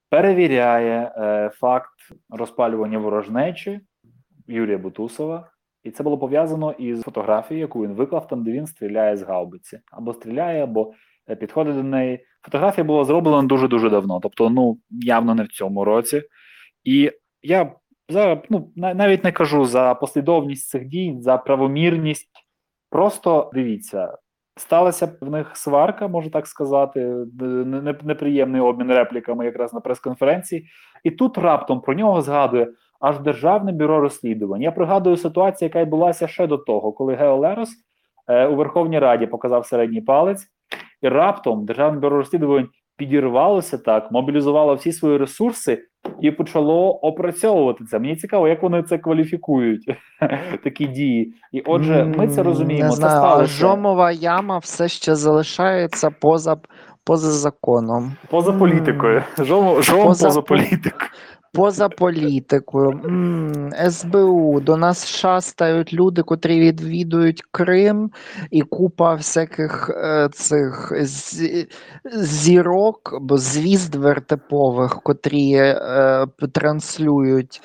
[0.10, 1.94] перевіряє е, факт
[2.30, 3.80] розпалювання ворожнечі
[4.48, 5.52] Юрія Бутусова.
[5.84, 9.80] І це було пов'язано із фотографією, яку він виклав там, де він стріляє з гаубиці.
[9.92, 10.94] Або стріляє, або
[11.30, 12.26] е, підходить до неї.
[12.42, 16.24] Фотографія була зроблена дуже дуже давно, тобто, ну явно не в цьому році.
[16.84, 17.74] І я
[18.10, 22.30] за ну на- навіть не кажу за послідовність цих дій, за правомірність.
[22.90, 24.18] Просто дивіться,
[24.60, 27.16] сталася в них сварка, можу так сказати,
[28.04, 30.66] неприємний обмін репліками якраз на прес-конференції.
[31.04, 32.68] І тут раптом про нього згадує
[33.00, 34.62] аж Державне бюро розслідувань.
[34.62, 37.70] Я пригадую ситуацію, яка відбулася ще до того, коли Гео Лерос
[38.28, 40.48] е, у Верховній Раді показав середній палець,
[41.02, 42.68] і раптом Державне бюро розслідувань
[42.98, 45.86] підірвалося так, мобілізувало всі свої ресурси
[46.22, 48.00] і почало опрацьовувати це.
[48.00, 49.86] Мені цікаво, як вони це кваліфікують,
[50.64, 51.34] такі дії.
[51.52, 52.90] І отже, ми це розуміємо.
[52.90, 56.56] Не знаю, це сталося жомова яма все ще залишається поза,
[57.06, 58.12] поза законом.
[58.30, 59.24] поза політикою.
[59.38, 61.10] Жом, жом Поза поза, політикою.
[61.54, 62.90] Поза політикою.
[63.06, 64.60] М, СБУ.
[64.60, 68.12] До нас шастають люди, котрі відвідують Крим,
[68.52, 71.68] і купа всяких е, цих зі-
[72.16, 77.62] зірок, бо звізд вертипових, котрі е, транслюють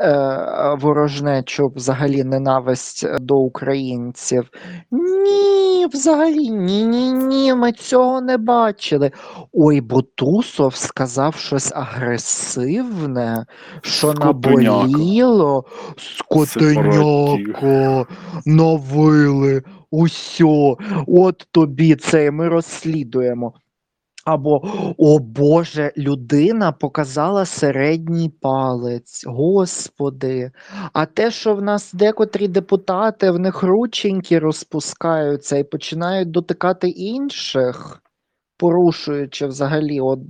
[0.00, 4.50] е, ворожнечу, взагалі ненависть е, до українців.
[4.90, 9.10] Ні, взагалі, ні, ні, ні, ми цього не бачили.
[9.52, 13.27] Ой, Бутусов сказав щось агресивне.
[13.82, 14.86] Що Скотиняка.
[14.86, 15.64] наболіло,
[15.96, 17.36] скотеняко,
[18.46, 23.54] навили, усьо, от тобі це ми розслідуємо.
[24.28, 24.62] Або,
[24.98, 29.24] о Боже, людина показала середній палець.
[29.26, 30.50] Господи.
[30.92, 38.02] А те, що в нас декотрі депутати, в них рученьки розпускаються і починають дотикати інших,
[38.58, 40.20] порушуючи взагалі от,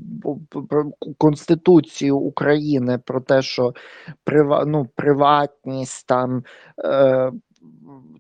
[1.19, 3.75] Конституцію України про те, що
[4.25, 6.43] прива, ну, приватність там.
[6.85, 7.33] Е,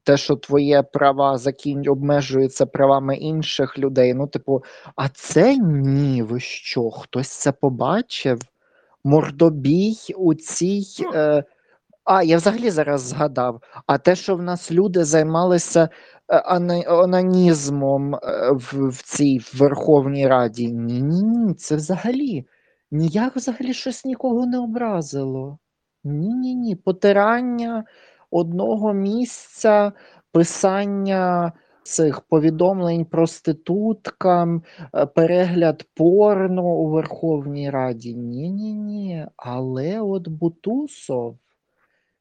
[0.04, 4.14] те, що твоє права закінь обмежуються правами інших людей.
[4.14, 4.64] Ну, типу,
[4.96, 6.90] а це ні, ви що?
[6.90, 8.38] Хтось це побачив?
[9.04, 10.84] Мордобій у цій.
[11.14, 11.44] Е,
[12.08, 13.62] а, я взагалі зараз згадав.
[13.86, 15.88] А те, що в нас люди займалися
[16.28, 16.42] е,
[16.92, 18.20] онанізмом е,
[18.52, 20.72] в, в цій Верховній Раді.
[20.72, 22.46] Ні, ні, ні, це взагалі
[22.90, 25.58] ніяк взагалі щось нікого не образило.
[26.04, 26.76] Ні, ні, ні.
[26.76, 27.84] Потирання
[28.30, 29.92] одного місця,
[30.32, 34.62] писання цих повідомлень проституткам,
[34.94, 38.14] е, перегляд порно у Верховній Раді.
[38.14, 39.26] Ні, ні, ні.
[39.36, 41.38] Але от Бутусов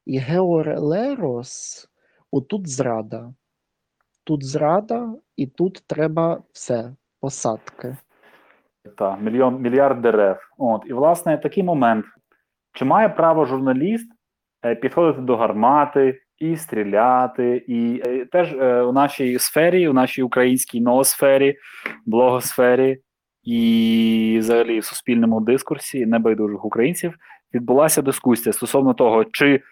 [0.08, 1.88] і Геор Лерос,
[2.30, 3.32] отут зрада.
[4.24, 7.96] Тут зрада, і тут треба все, посадки.
[8.96, 10.36] Та, мільйон, мільярд дерев.
[10.58, 12.04] От, і, власне, такий момент.
[12.72, 14.12] Чи має право журналіст
[14.64, 17.64] е, підходити до гармати і стріляти?
[17.66, 21.56] І е, теж е, у нашій сфері, у нашій українській ноосфері,
[22.06, 23.02] блогосфері
[23.42, 27.14] і взагалі в суспільному дискурсі небайдужих українців
[27.54, 29.62] відбулася дискусія стосовно того, чи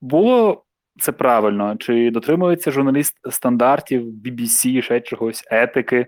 [0.00, 0.64] було
[1.00, 6.06] це правильно, чи дотримується журналіст стандартів BBC, ще чогось, етики,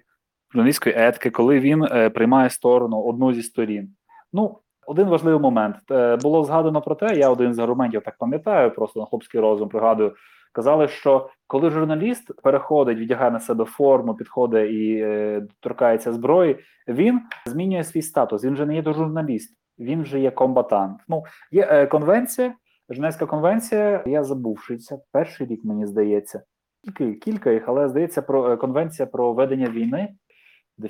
[0.52, 3.94] журналістської етики, коли він е, приймає сторону одну зі сторін.
[4.32, 5.76] Ну, один важливий момент.
[5.90, 9.68] Е, було згадано про те, я один з аргументів так пам'ятаю, просто на хлопський розум
[9.68, 10.14] пригадую.
[10.52, 17.20] Казали, що коли журналіст переходить, віддягає на себе форму, підходить і е, торкається зброї, він
[17.46, 18.44] змінює свій статус.
[18.44, 21.00] Він вже не є до журналіст, він вже є комбатант.
[21.08, 22.54] Ну, є е, конвенція,
[22.90, 26.42] Женевська конвенція, я забувши, це перший рік, мені здається.
[26.84, 30.14] Кілька, кілька їх, але здається, про е, конвенція про ведення війни.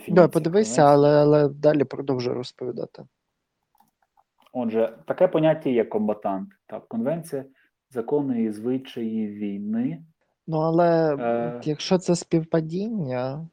[0.09, 3.03] Да, подивися, але, але далі продовжуй розповідати.
[4.53, 6.49] Отже, таке поняття є комбатант.
[6.67, 7.45] Так, конвенція
[7.91, 10.03] закону і звичаї війни.
[10.47, 11.61] Ну, але Е.
[11.65, 13.49] якщо це співпадіння,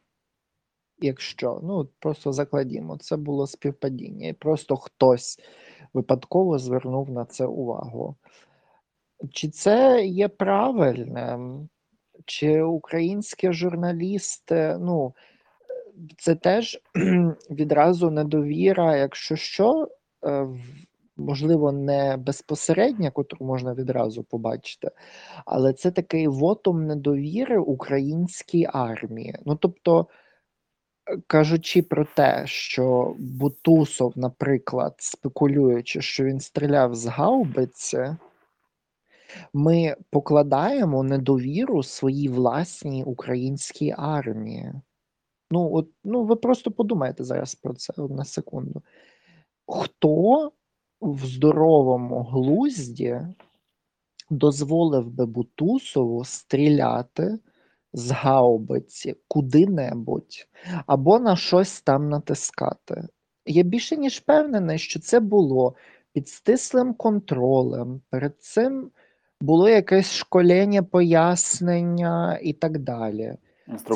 [1.00, 5.40] якщо, ну просто закладімо, це було співпадіння, і просто хтось
[5.94, 8.16] випадково звернув на це увагу.
[9.32, 11.70] Чи це є правильним?
[12.26, 15.14] Чи українські журналісти, ну,
[16.18, 16.80] це теж
[17.50, 19.88] відразу недовіра, якщо що,
[20.26, 20.48] е,
[21.18, 24.92] можливо, не безпосередня, котру можна відразу побачити,
[25.46, 29.36] але це такий вотум недовіри українській армії.
[29.46, 30.08] Ну, тобто,
[31.28, 38.16] кажучи про те, що Бутусов, наприклад, спекулюючи, що він стріляв з гаубиці,
[39.54, 44.74] ми покладаємо недовіру своїй власній українській армії.
[45.52, 48.82] Ну, от, ну, ви просто подумайте зараз про це на секунду.
[49.68, 50.52] Хто
[51.02, 53.22] в здоровому глузді
[54.30, 57.40] дозволив би Бутусову стріляти
[57.96, 60.48] з гаубиці куди-небудь
[60.86, 63.08] або на щось там натискати?
[63.46, 65.76] Я більше ніж впевнений, що це було
[66.14, 68.02] під стислим контролем.
[68.10, 68.92] Перед цим
[69.42, 73.38] було якесь школення, пояснення і так далі.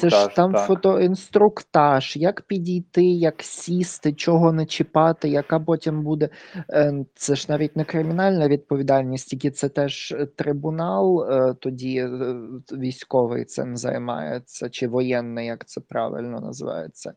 [0.02, 0.68] Це ж там так.
[0.68, 6.30] фотоінструктаж, як підійти, як сісти, чого не чіпати, яка потім буде.
[6.70, 12.10] е, Це ж навіть не кримінальна відповідальність, тільки це теж трибунал, е, тоді е,
[12.72, 17.14] військовий цим займається, чи воєнний, як це правильно називається.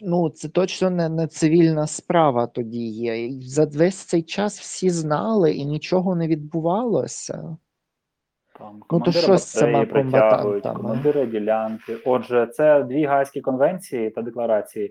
[0.00, 3.40] Ну, це точно не, не цивільна справа тоді є.
[3.40, 7.56] За весь цей час всі знали і нічого не відбувалося.
[8.58, 11.96] Там, Ну, то командира що батареї притягують, командири ділянки.
[12.04, 14.84] Отже, це дві гайські конвенції та декларації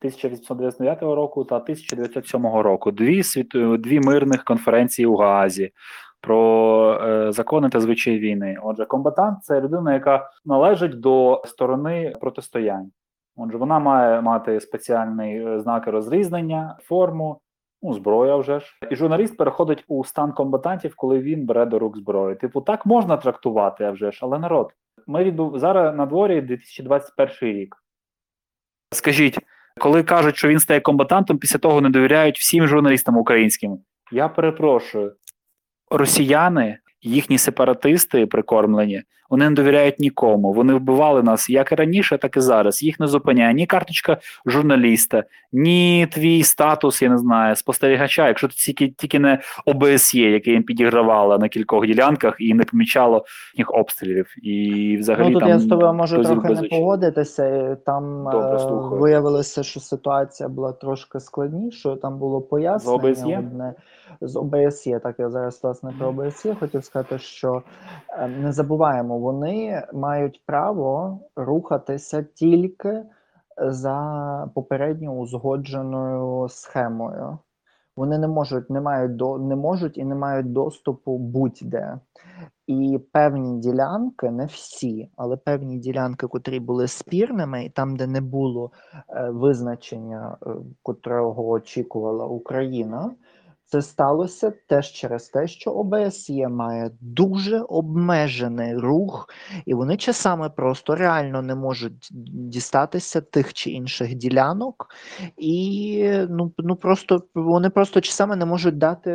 [0.00, 2.90] 1899 року та 1907 року.
[2.90, 3.48] Дві світ...
[3.78, 5.72] дві мирних конференції у Гаазі
[6.20, 8.58] про е, закони та звичаї війни.
[8.62, 12.90] Отже, комбатант це людина, яка належить до сторони протистоянь.
[13.36, 17.40] Отже, вона має мати спеціальні е, знаки розрізнення, форму,
[17.82, 18.78] ну, зброя вже ж.
[18.90, 22.36] І журналіст переходить у стан комбатантів, коли він бере до рук зброю.
[22.36, 24.72] Типу, так можна трактувати, а вже ж, але народ.
[25.06, 27.76] Ми відбув зараз на дворі 2021 рік.
[28.92, 29.38] Скажіть,
[29.78, 33.78] Коли кажуть, що він стає комбатантом, після того не довіряють всім журналістам українським.
[34.12, 35.12] Я перепрошую,
[35.90, 40.52] росіяни, їхні сепаратисти прикормлені, вони не довіряють нікому.
[40.52, 42.82] Вони вбивали нас як і раніше, так і зараз.
[42.82, 44.16] Їх не зупиняє ні карточка
[44.46, 48.28] журналіста, ні твій статус, я не знаю, спостерігача.
[48.28, 53.24] Якщо це тільки тільки не ОБСЄ, яке їм підігравало на кількох ділянках і не помічало
[53.54, 54.34] їх обстрілів.
[54.42, 57.76] І взагалі ну, тут там я з тобою можу трохи не погодитися.
[57.86, 61.96] Там Добре, е, виявилося, що ситуація була трошки складнішою.
[61.96, 63.38] Там було пояснення ОБСЄ?
[63.38, 63.74] одне
[64.20, 64.98] з ОБСЄ.
[64.98, 67.62] Так я зараз власне про ОБСЄ хотів сказати, що
[68.18, 73.04] е, не забуваємо, вони мають право рухатися тільки
[73.58, 77.38] за попередньо узгодженою схемою.
[77.96, 81.98] Вони не можуть, не мають до не можуть і не мають доступу будь-де.
[82.66, 88.20] І певні ділянки, не всі, але певні ділянки, котрі були спірними, і там, де не
[88.20, 88.70] було
[89.08, 90.50] е, визначення, е,
[90.82, 93.10] котрого очікувала Україна,
[93.70, 99.28] це сталося теж через те, що ОБСЄ має дуже обмежений рух,
[99.66, 102.08] і вони часами просто реально не можуть
[102.48, 104.86] дістатися тих чи інших ділянок,
[105.36, 109.10] і ну, ну просто вони просто часами не можуть дати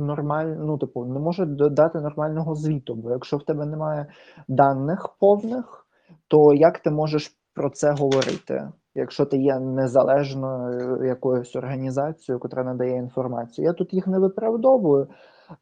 [0.00, 2.94] нормальну, ну типу, не можуть дати нормального звіту.
[2.94, 4.06] Бо якщо в тебе немає
[4.48, 5.86] даних повних,
[6.28, 8.68] то як ти можеш про це говорити?
[8.94, 15.08] Якщо ти є незалежною якоюсь організацією, яка надає інформацію, я тут їх не виправдовую,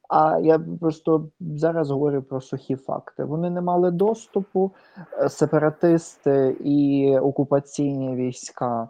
[0.09, 3.25] а я просто зараз говорю про сухі факти.
[3.25, 4.73] Вони не мали доступу,
[5.19, 8.89] е, сепаратисти і окупаційні війська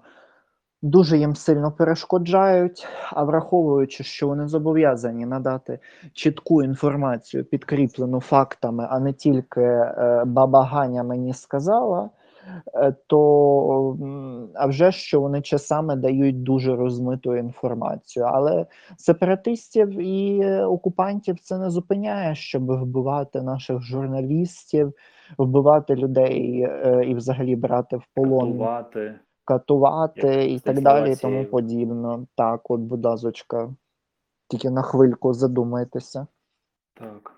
[0.83, 2.87] дуже їм сильно перешкоджають.
[3.13, 5.79] А враховуючи, що вони зобов'язані надати
[6.13, 12.11] чітку інформацію, підкріплену фактами, а не тільки е, баба Ганя мені сказала.
[12.75, 13.97] Е, То
[14.55, 18.67] а вже що вони часами дають дуже розмиту інформацію, але
[18.97, 24.93] сепаратистів і окупантів це не зупиняє, щоб вбивати наших журналістів,
[25.39, 29.19] вбивати людей е, і взагалі брати в полон Катувати.
[29.45, 32.27] катувати Як і так далі, і тому подібно.
[32.37, 33.75] Так, от, будь лазочка,
[34.49, 36.27] тільки на хвильку задумайтеся.
[36.95, 37.33] Так.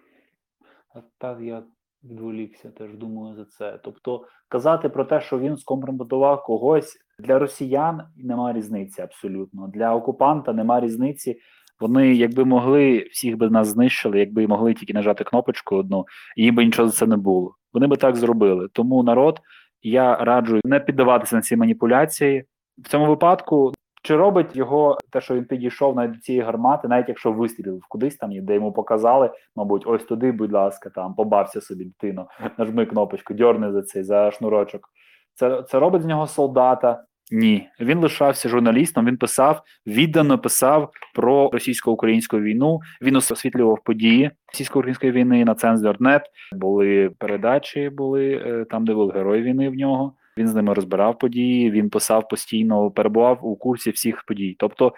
[0.94, 1.62] А так я
[2.04, 3.78] відволікся, теж думаю за це.
[3.84, 9.68] Тобто казати про те, що він скомпрометував когось для росіян немає різниці абсолютно.
[9.68, 11.36] Для окупанта немає різниці.
[11.80, 16.04] Вони, якби могли, всіх би нас знищили, якби могли тільки нажати кнопочку одну,
[16.36, 17.54] їм би нічого за це не було.
[17.72, 18.68] Вони би так зробили.
[18.72, 19.40] Тому народ,
[19.82, 22.44] я раджу не піддаватися на ці маніпуляції.
[22.78, 23.72] В цьому випадку
[24.02, 28.30] чи робить його те, що він підійшов до цієї гармати, навіть якщо вистрілив кудись там,
[28.32, 32.26] де йому показали, мабуть, ось туди, будь ласка, там побався собі дитино,
[32.58, 34.88] нажми кнопочку, дьорни за цей за шнурочок.
[35.34, 37.04] Це, це робить з нього солдата.
[37.30, 39.06] Ні, він лишався журналістом.
[39.06, 42.80] Він писав, віддано писав про російсько-українську війну.
[43.02, 46.22] Він освітлював події російсько-української війни на Цензор.нет.
[46.52, 50.14] Були передачі, були е, там, де були герої війни в нього.
[50.38, 51.70] Він з ними розбирав події.
[51.70, 54.56] Він писав постійно, перебував у курсі всіх подій.
[54.58, 54.92] Тобто,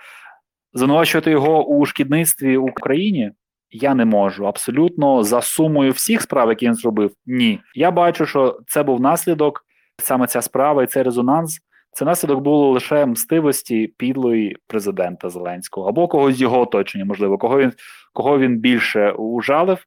[0.72, 3.32] звинувачувати його у шкідництві в Україні
[3.70, 4.47] я не можу.
[4.47, 7.12] Абсолютно за сумою всіх справ, які він зробив.
[7.26, 9.64] Ні, я бачу, що це був наслідок
[9.99, 11.61] саме ця справа і цей резонанс.
[11.93, 17.59] Це наслідок було лише мстивості підлої президента Зеленського або когось з його оточення, можливо, кого
[17.59, 17.72] він
[18.12, 19.85] кого він більше ужалив.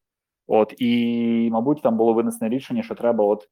[0.48, 3.48] От і, мабуть, там було винесене рішення, що треба от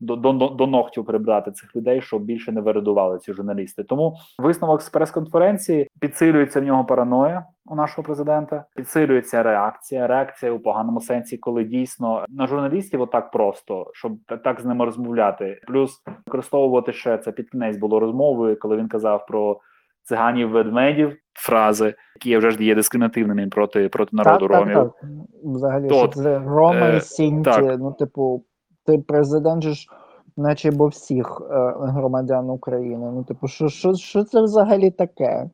[0.00, 3.84] до до, до ногтю прибрати цих людей, щоб більше не вирадували ці журналісти.
[3.84, 10.06] Тому висновок з прес-конференції підсилюється в нього параноя у нашого президента, підсилюється реакція.
[10.06, 14.12] Реакція у поганому сенсі, коли дійсно на журналістів отак просто, щоб
[14.44, 15.60] так з ними розмовляти.
[15.66, 19.60] Плюс використовувати ще це під кінець було розмови, коли він казав про
[20.02, 24.74] циганів ведмедів фрази, які вже ж є дискримінативними проти проти народу так, ромів.
[24.74, 25.10] так, так.
[25.44, 27.60] Взагалі, То що це Рома е, Сінті.
[27.78, 28.44] Ну, типу,
[28.86, 29.88] ти президент ж,
[30.36, 33.10] наче бо всіх е, громадян України.
[33.12, 35.50] Ну, типу, що, що, що це взагалі таке?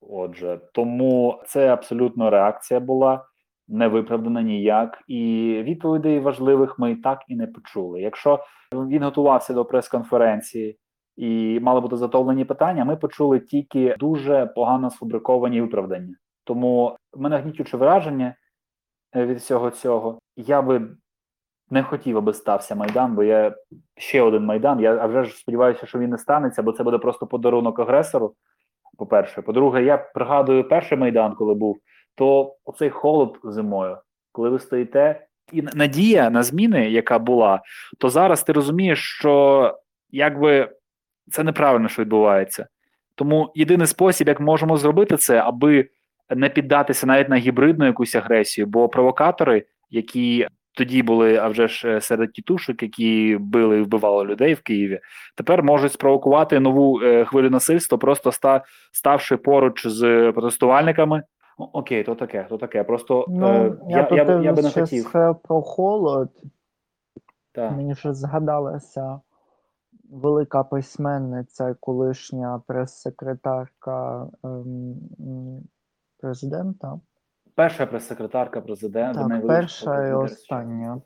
[0.00, 3.24] Отже, тому це абсолютно реакція була
[3.68, 8.00] не виправдана ніяк, і відповідей важливих ми і так і не почули.
[8.00, 8.44] Якщо
[8.74, 10.78] він готувався до прес-конференції
[11.16, 16.14] і мали бути затовлені питання, ми почули тільки дуже погано сфабриковані виправдання.
[16.44, 18.34] Тому в мене гнітюче враження
[19.14, 20.18] від всього цього.
[20.36, 20.88] Я би
[21.72, 23.54] не хотів, аби стався майдан, бо я
[23.96, 24.80] ще один майдан.
[24.80, 28.34] Я вже ж сподіваюся, що він не станеться, бо це буде просто подарунок агресору.
[28.98, 31.78] По-перше, по-друге, я пригадую перший майдан, коли був,
[32.14, 33.96] то оцей холод зимою,
[34.32, 37.60] коли ви стоїте, і надія на зміни, яка була,
[37.98, 39.76] то зараз ти розумієш, що
[40.10, 40.70] якби
[41.30, 42.66] це неправильно, що відбувається.
[43.14, 45.88] Тому єдиний спосіб, як можемо зробити це, аби
[46.30, 51.96] не піддатися навіть на гібридну якусь агресію, бо провокатори, які тоді були, а вже ж
[51.96, 55.00] е, серед тітушок, які били і вбивали людей в Києві,
[55.36, 61.22] тепер можуть спровокувати нову е, хвилю насильства, просто ста, ставши поруч з протестувальниками.
[61.58, 62.84] Окей, то таке, то таке.
[62.84, 65.10] Просто Ну, е, я, я, я, я би не хотів.
[65.14, 66.30] е, про холод.
[67.52, 67.72] Так.
[67.72, 69.20] Мені вже згадалася
[70.10, 74.94] велика письменниця, колишня прес-секретарка ем,
[76.20, 77.00] президента.
[77.54, 81.00] Перша прес-секретарка президента, Так, перша і остання.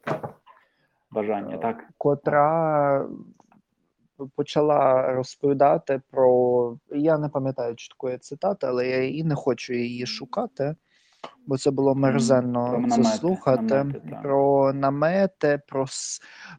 [1.11, 1.85] бажання, так.
[1.99, 3.07] котра
[4.37, 6.77] почала розповідати про.
[6.91, 10.75] Я не пам'ятаю чіткої цитати, але я і не хочу її шукати,
[11.47, 13.63] бо це було мерзенно Про це намети, слухати.
[13.63, 15.87] намети, про намети, про,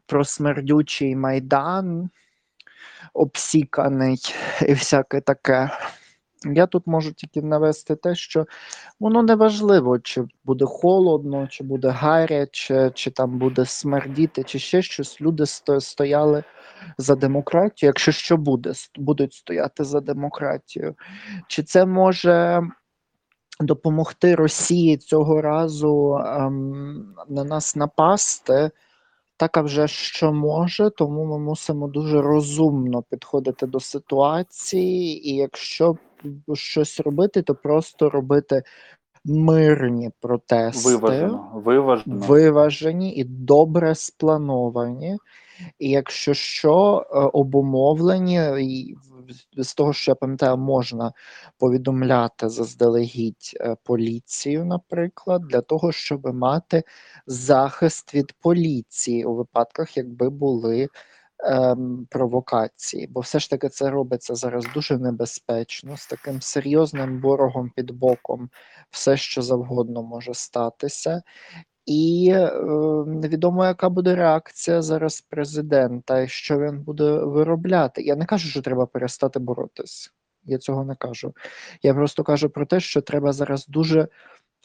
[0.06, 2.10] про смердючий майдан,
[3.14, 4.18] обсіканий
[4.66, 5.70] і всяке таке.
[6.44, 8.46] Я тут можу тільки навести те, що
[9.00, 14.82] воно не важливо, чи буде холодно, чи буде гаряче, чи там буде смердіти, чи ще
[14.82, 15.20] щось.
[15.20, 15.46] Люди
[15.80, 16.44] стояли
[16.98, 20.94] за демократію, якщо що буде, будуть стояти за демократію.
[21.48, 22.62] Чи це може
[23.60, 28.70] допомогти Росії цього разу ем, на нас напасти?
[29.36, 35.96] Так, а вже що може, тому ми мусимо дуже розумно підходити до ситуації, і якщо
[36.54, 38.62] щось робити, то просто робити
[39.24, 42.26] мирні протести, Виважено, виважено.
[42.26, 45.18] виважені і добре сплановані.
[45.78, 48.96] І якщо що, е, обумовлені, і
[49.56, 51.12] з того, що я пам'ятаю, можна
[51.58, 56.82] повідомляти заздалегідь е, поліцію, наприклад, для того, щоб мати
[57.26, 60.88] захист від поліції у випадках, якби були
[61.44, 63.06] ем, провокації.
[63.06, 68.50] Бо все ж таки це робиться зараз дуже небезпечно, з таким серйозним ворогом під боком,
[68.90, 71.22] все що завгодно може статися.
[71.86, 72.50] І е,
[73.06, 78.02] невідомо, яка буде реакція зараз президента, і що він буде виробляти.
[78.02, 80.12] Я не кажу, що треба перестати боротись.
[80.44, 81.34] Я цього не кажу.
[81.82, 84.08] Я просто кажу про те, що треба зараз дуже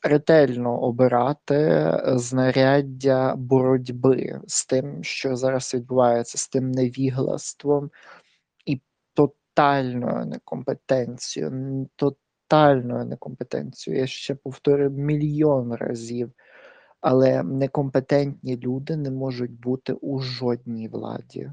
[0.04, 7.92] ретельно обирати знаряддя боротьби з тим, що зараз відбувається, з тим невіглаством
[8.66, 8.82] і
[9.14, 11.90] тотальною некомпетенцією.
[11.96, 14.02] Тотальною некомпетенцією.
[14.02, 16.32] Я ще повторю мільйон разів.
[17.02, 21.52] Але некомпетентні люди не можуть бути у жодній владі.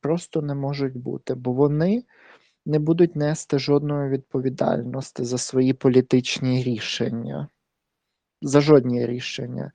[0.00, 2.04] Просто не можуть бути, бо вони
[2.66, 7.48] не будуть нести жодної відповідальності за свої політичні рішення,
[8.44, 9.72] за жодні рішення.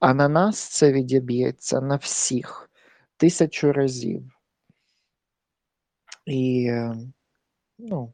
[0.00, 2.70] А на нас це відіб'ється на всіх
[3.16, 4.22] тисячу разів.
[6.26, 6.70] І
[7.78, 8.12] ну,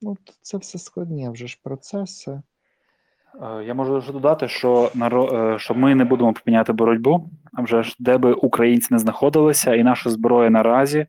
[0.00, 2.30] ну, це все складні вже ж процеси.
[3.42, 4.92] Е, Я можу лише додати, що
[5.32, 9.74] е, що ми не будемо припиняти боротьбу, а вже ж де би українці не знаходилися,
[9.74, 11.06] і наша зброя наразі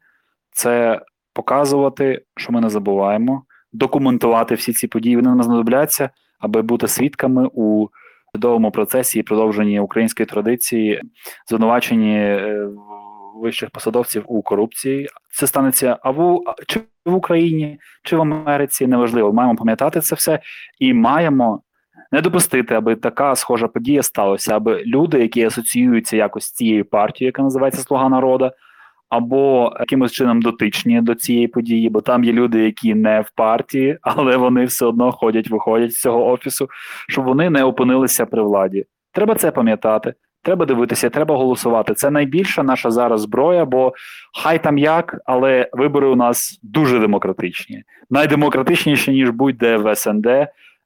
[0.52, 1.02] це
[1.34, 3.44] показувати, що ми не забуваємо,
[3.74, 5.16] документувати всі ці події.
[5.16, 6.10] Вони нам знадобляться,
[6.40, 7.88] аби бути свідками у
[8.36, 11.02] судовому процесі і продовженні української традиції,
[11.48, 12.68] звинуваченні е,
[13.36, 15.10] вищих посадовців у корупції.
[15.32, 19.34] Це станеться або чи в Україні, чи в Америці, неважливо.
[19.34, 20.40] Маємо пам'ятати це все
[20.80, 21.62] і маємо
[22.12, 27.28] не допустити, аби така схожа подія сталася, аби люди, які асоціюються якось з цією партією,
[27.28, 28.52] яка називається Слуга народу,
[29.10, 33.98] або якимось чином дотичні до цієї події, бо там є люди, які не в партії,
[34.02, 36.70] але вони все одно ходять, виходять з цього офісу,
[37.08, 38.86] щоб вони не опинилися при владі.
[39.14, 40.14] Треба це пам'ятати.
[40.44, 41.94] Треба дивитися, треба голосувати.
[41.94, 43.94] Це найбільша наша зараз зброя, бо
[44.44, 50.28] хай там як, але вибори у нас дуже демократичні, найдемократичніші ніж будь-де в СНД,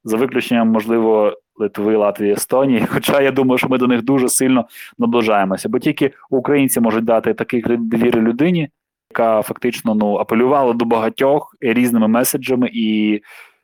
[0.03, 2.85] за виключенням, можливо, Литви, Латвії, Естонії.
[2.89, 4.65] Хоча я думаю, що ми до них дуже сильно
[4.97, 8.69] наближаємося, бо тільки українці можуть дати такий кредит довіри людині,
[9.11, 13.21] яка фактично ну апелювала до багатьох різними меседжами, і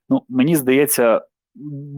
[0.10, 1.22] ну мені здається,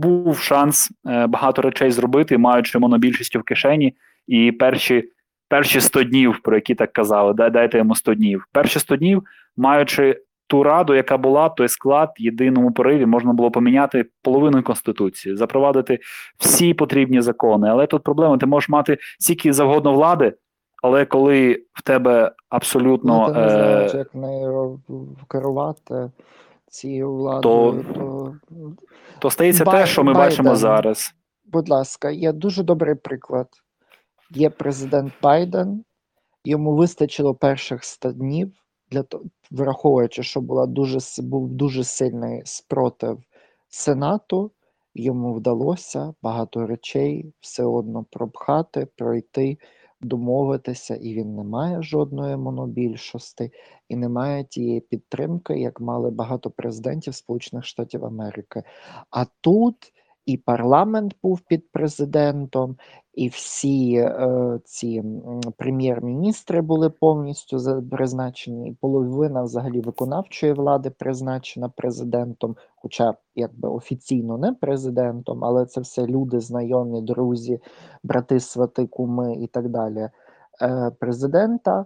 [0.02, 3.96] був шанс е, багато речей зробити, маючи монобільшістю в кишені,
[4.28, 5.10] і перші.
[5.50, 8.48] Перші 100 днів, про які так казали, дайте йому 100 днів.
[8.52, 9.24] Перші 100 днів,
[9.58, 10.18] маючи
[10.52, 16.00] ту раду, яка була, той склад в єдиному пориві, можна було поміняти половину конституції, запровадити
[16.38, 17.70] всі потрібні закони.
[17.70, 20.34] Але тут проблема: ти можеш мати стільки завгодно влади,
[20.84, 24.80] але коли в тебе абсолютно Ну, ти не знаєш, е, як нею
[25.28, 26.12] керувати
[26.68, 28.34] цією владою, то,
[29.20, 30.30] то стається Бай- те, що ми Байден.
[30.30, 31.14] бачимо зараз.
[31.46, 33.48] будь ласка, є дуже добрий приклад.
[34.32, 35.84] Є президент Байден,
[36.46, 38.61] йому вистачило перших 100 днів
[38.92, 43.24] для того, враховуючи, що була дуже був дуже сильний спротив
[43.70, 44.52] Сенату,
[44.96, 49.58] йому вдалося багато речей все одно пропхати, пройти,
[50.02, 53.52] домовитися, і він не має жодної монобільшості,
[53.90, 58.64] і не має тієї підтримки, як мали багато президентів Сполучених Штатів Америки.
[59.10, 59.76] А тут
[60.26, 62.78] і парламент був під президентом,
[63.14, 65.04] і всі е, ці
[65.58, 74.54] прем'єр-міністри були повністю призначені, і половина взагалі виконавчої влади призначена президентом, хоча якби офіційно не
[74.54, 77.60] президентом, але це все люди, знайомі, друзі,
[78.04, 80.10] брати, свати, куми і так далі.
[80.62, 81.86] Е, президента.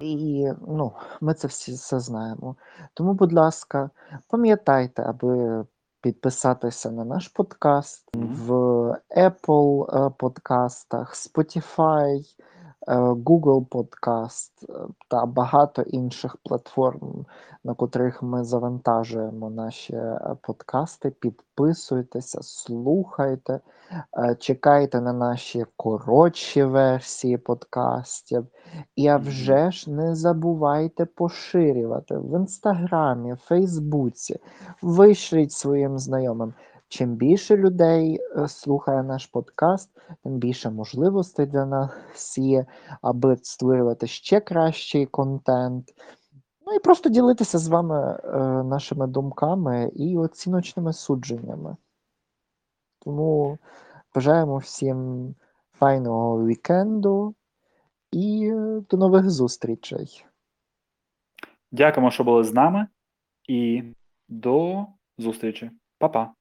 [0.00, 2.56] І ну, ми це всі все знаємо.
[2.94, 3.90] Тому, будь ласка,
[4.28, 5.64] пам'ятайте, аби
[6.00, 8.50] підписатися на наш подкаст в
[9.16, 12.24] Apple е, подкастах, Spotify,
[12.96, 17.26] Google Podcast е, та багато інших платформ,
[17.64, 21.10] на котрих ми завантажуємо наші е, подкасти.
[21.10, 23.60] Підписуйтеся, слухайте,
[24.18, 28.46] е, чекайте на наші коротші версії подкастів.
[28.96, 34.40] І а вже ж не забувайте поширювати в інстаграмі, Фейсбуці,
[34.82, 36.54] вишліть своїм знайомим.
[36.88, 39.90] Чим більше людей е, слухає наш подкаст,
[40.22, 42.66] тим більше можливостей для нас є,
[43.02, 45.94] аби створювати ще кращий контент.
[46.66, 51.76] Ну і просто ділитися з вами е, нашими думками і оціночними судженнями.
[52.98, 53.58] Тому
[54.14, 55.34] бажаємо всім
[55.72, 57.34] файного вікенду
[58.12, 60.24] і е, до нових зустрічей.
[61.72, 62.86] Дякуємо, що були з нами,
[63.48, 63.82] і
[64.28, 64.86] до
[65.18, 65.70] зустрічі.
[65.98, 66.37] Па-па.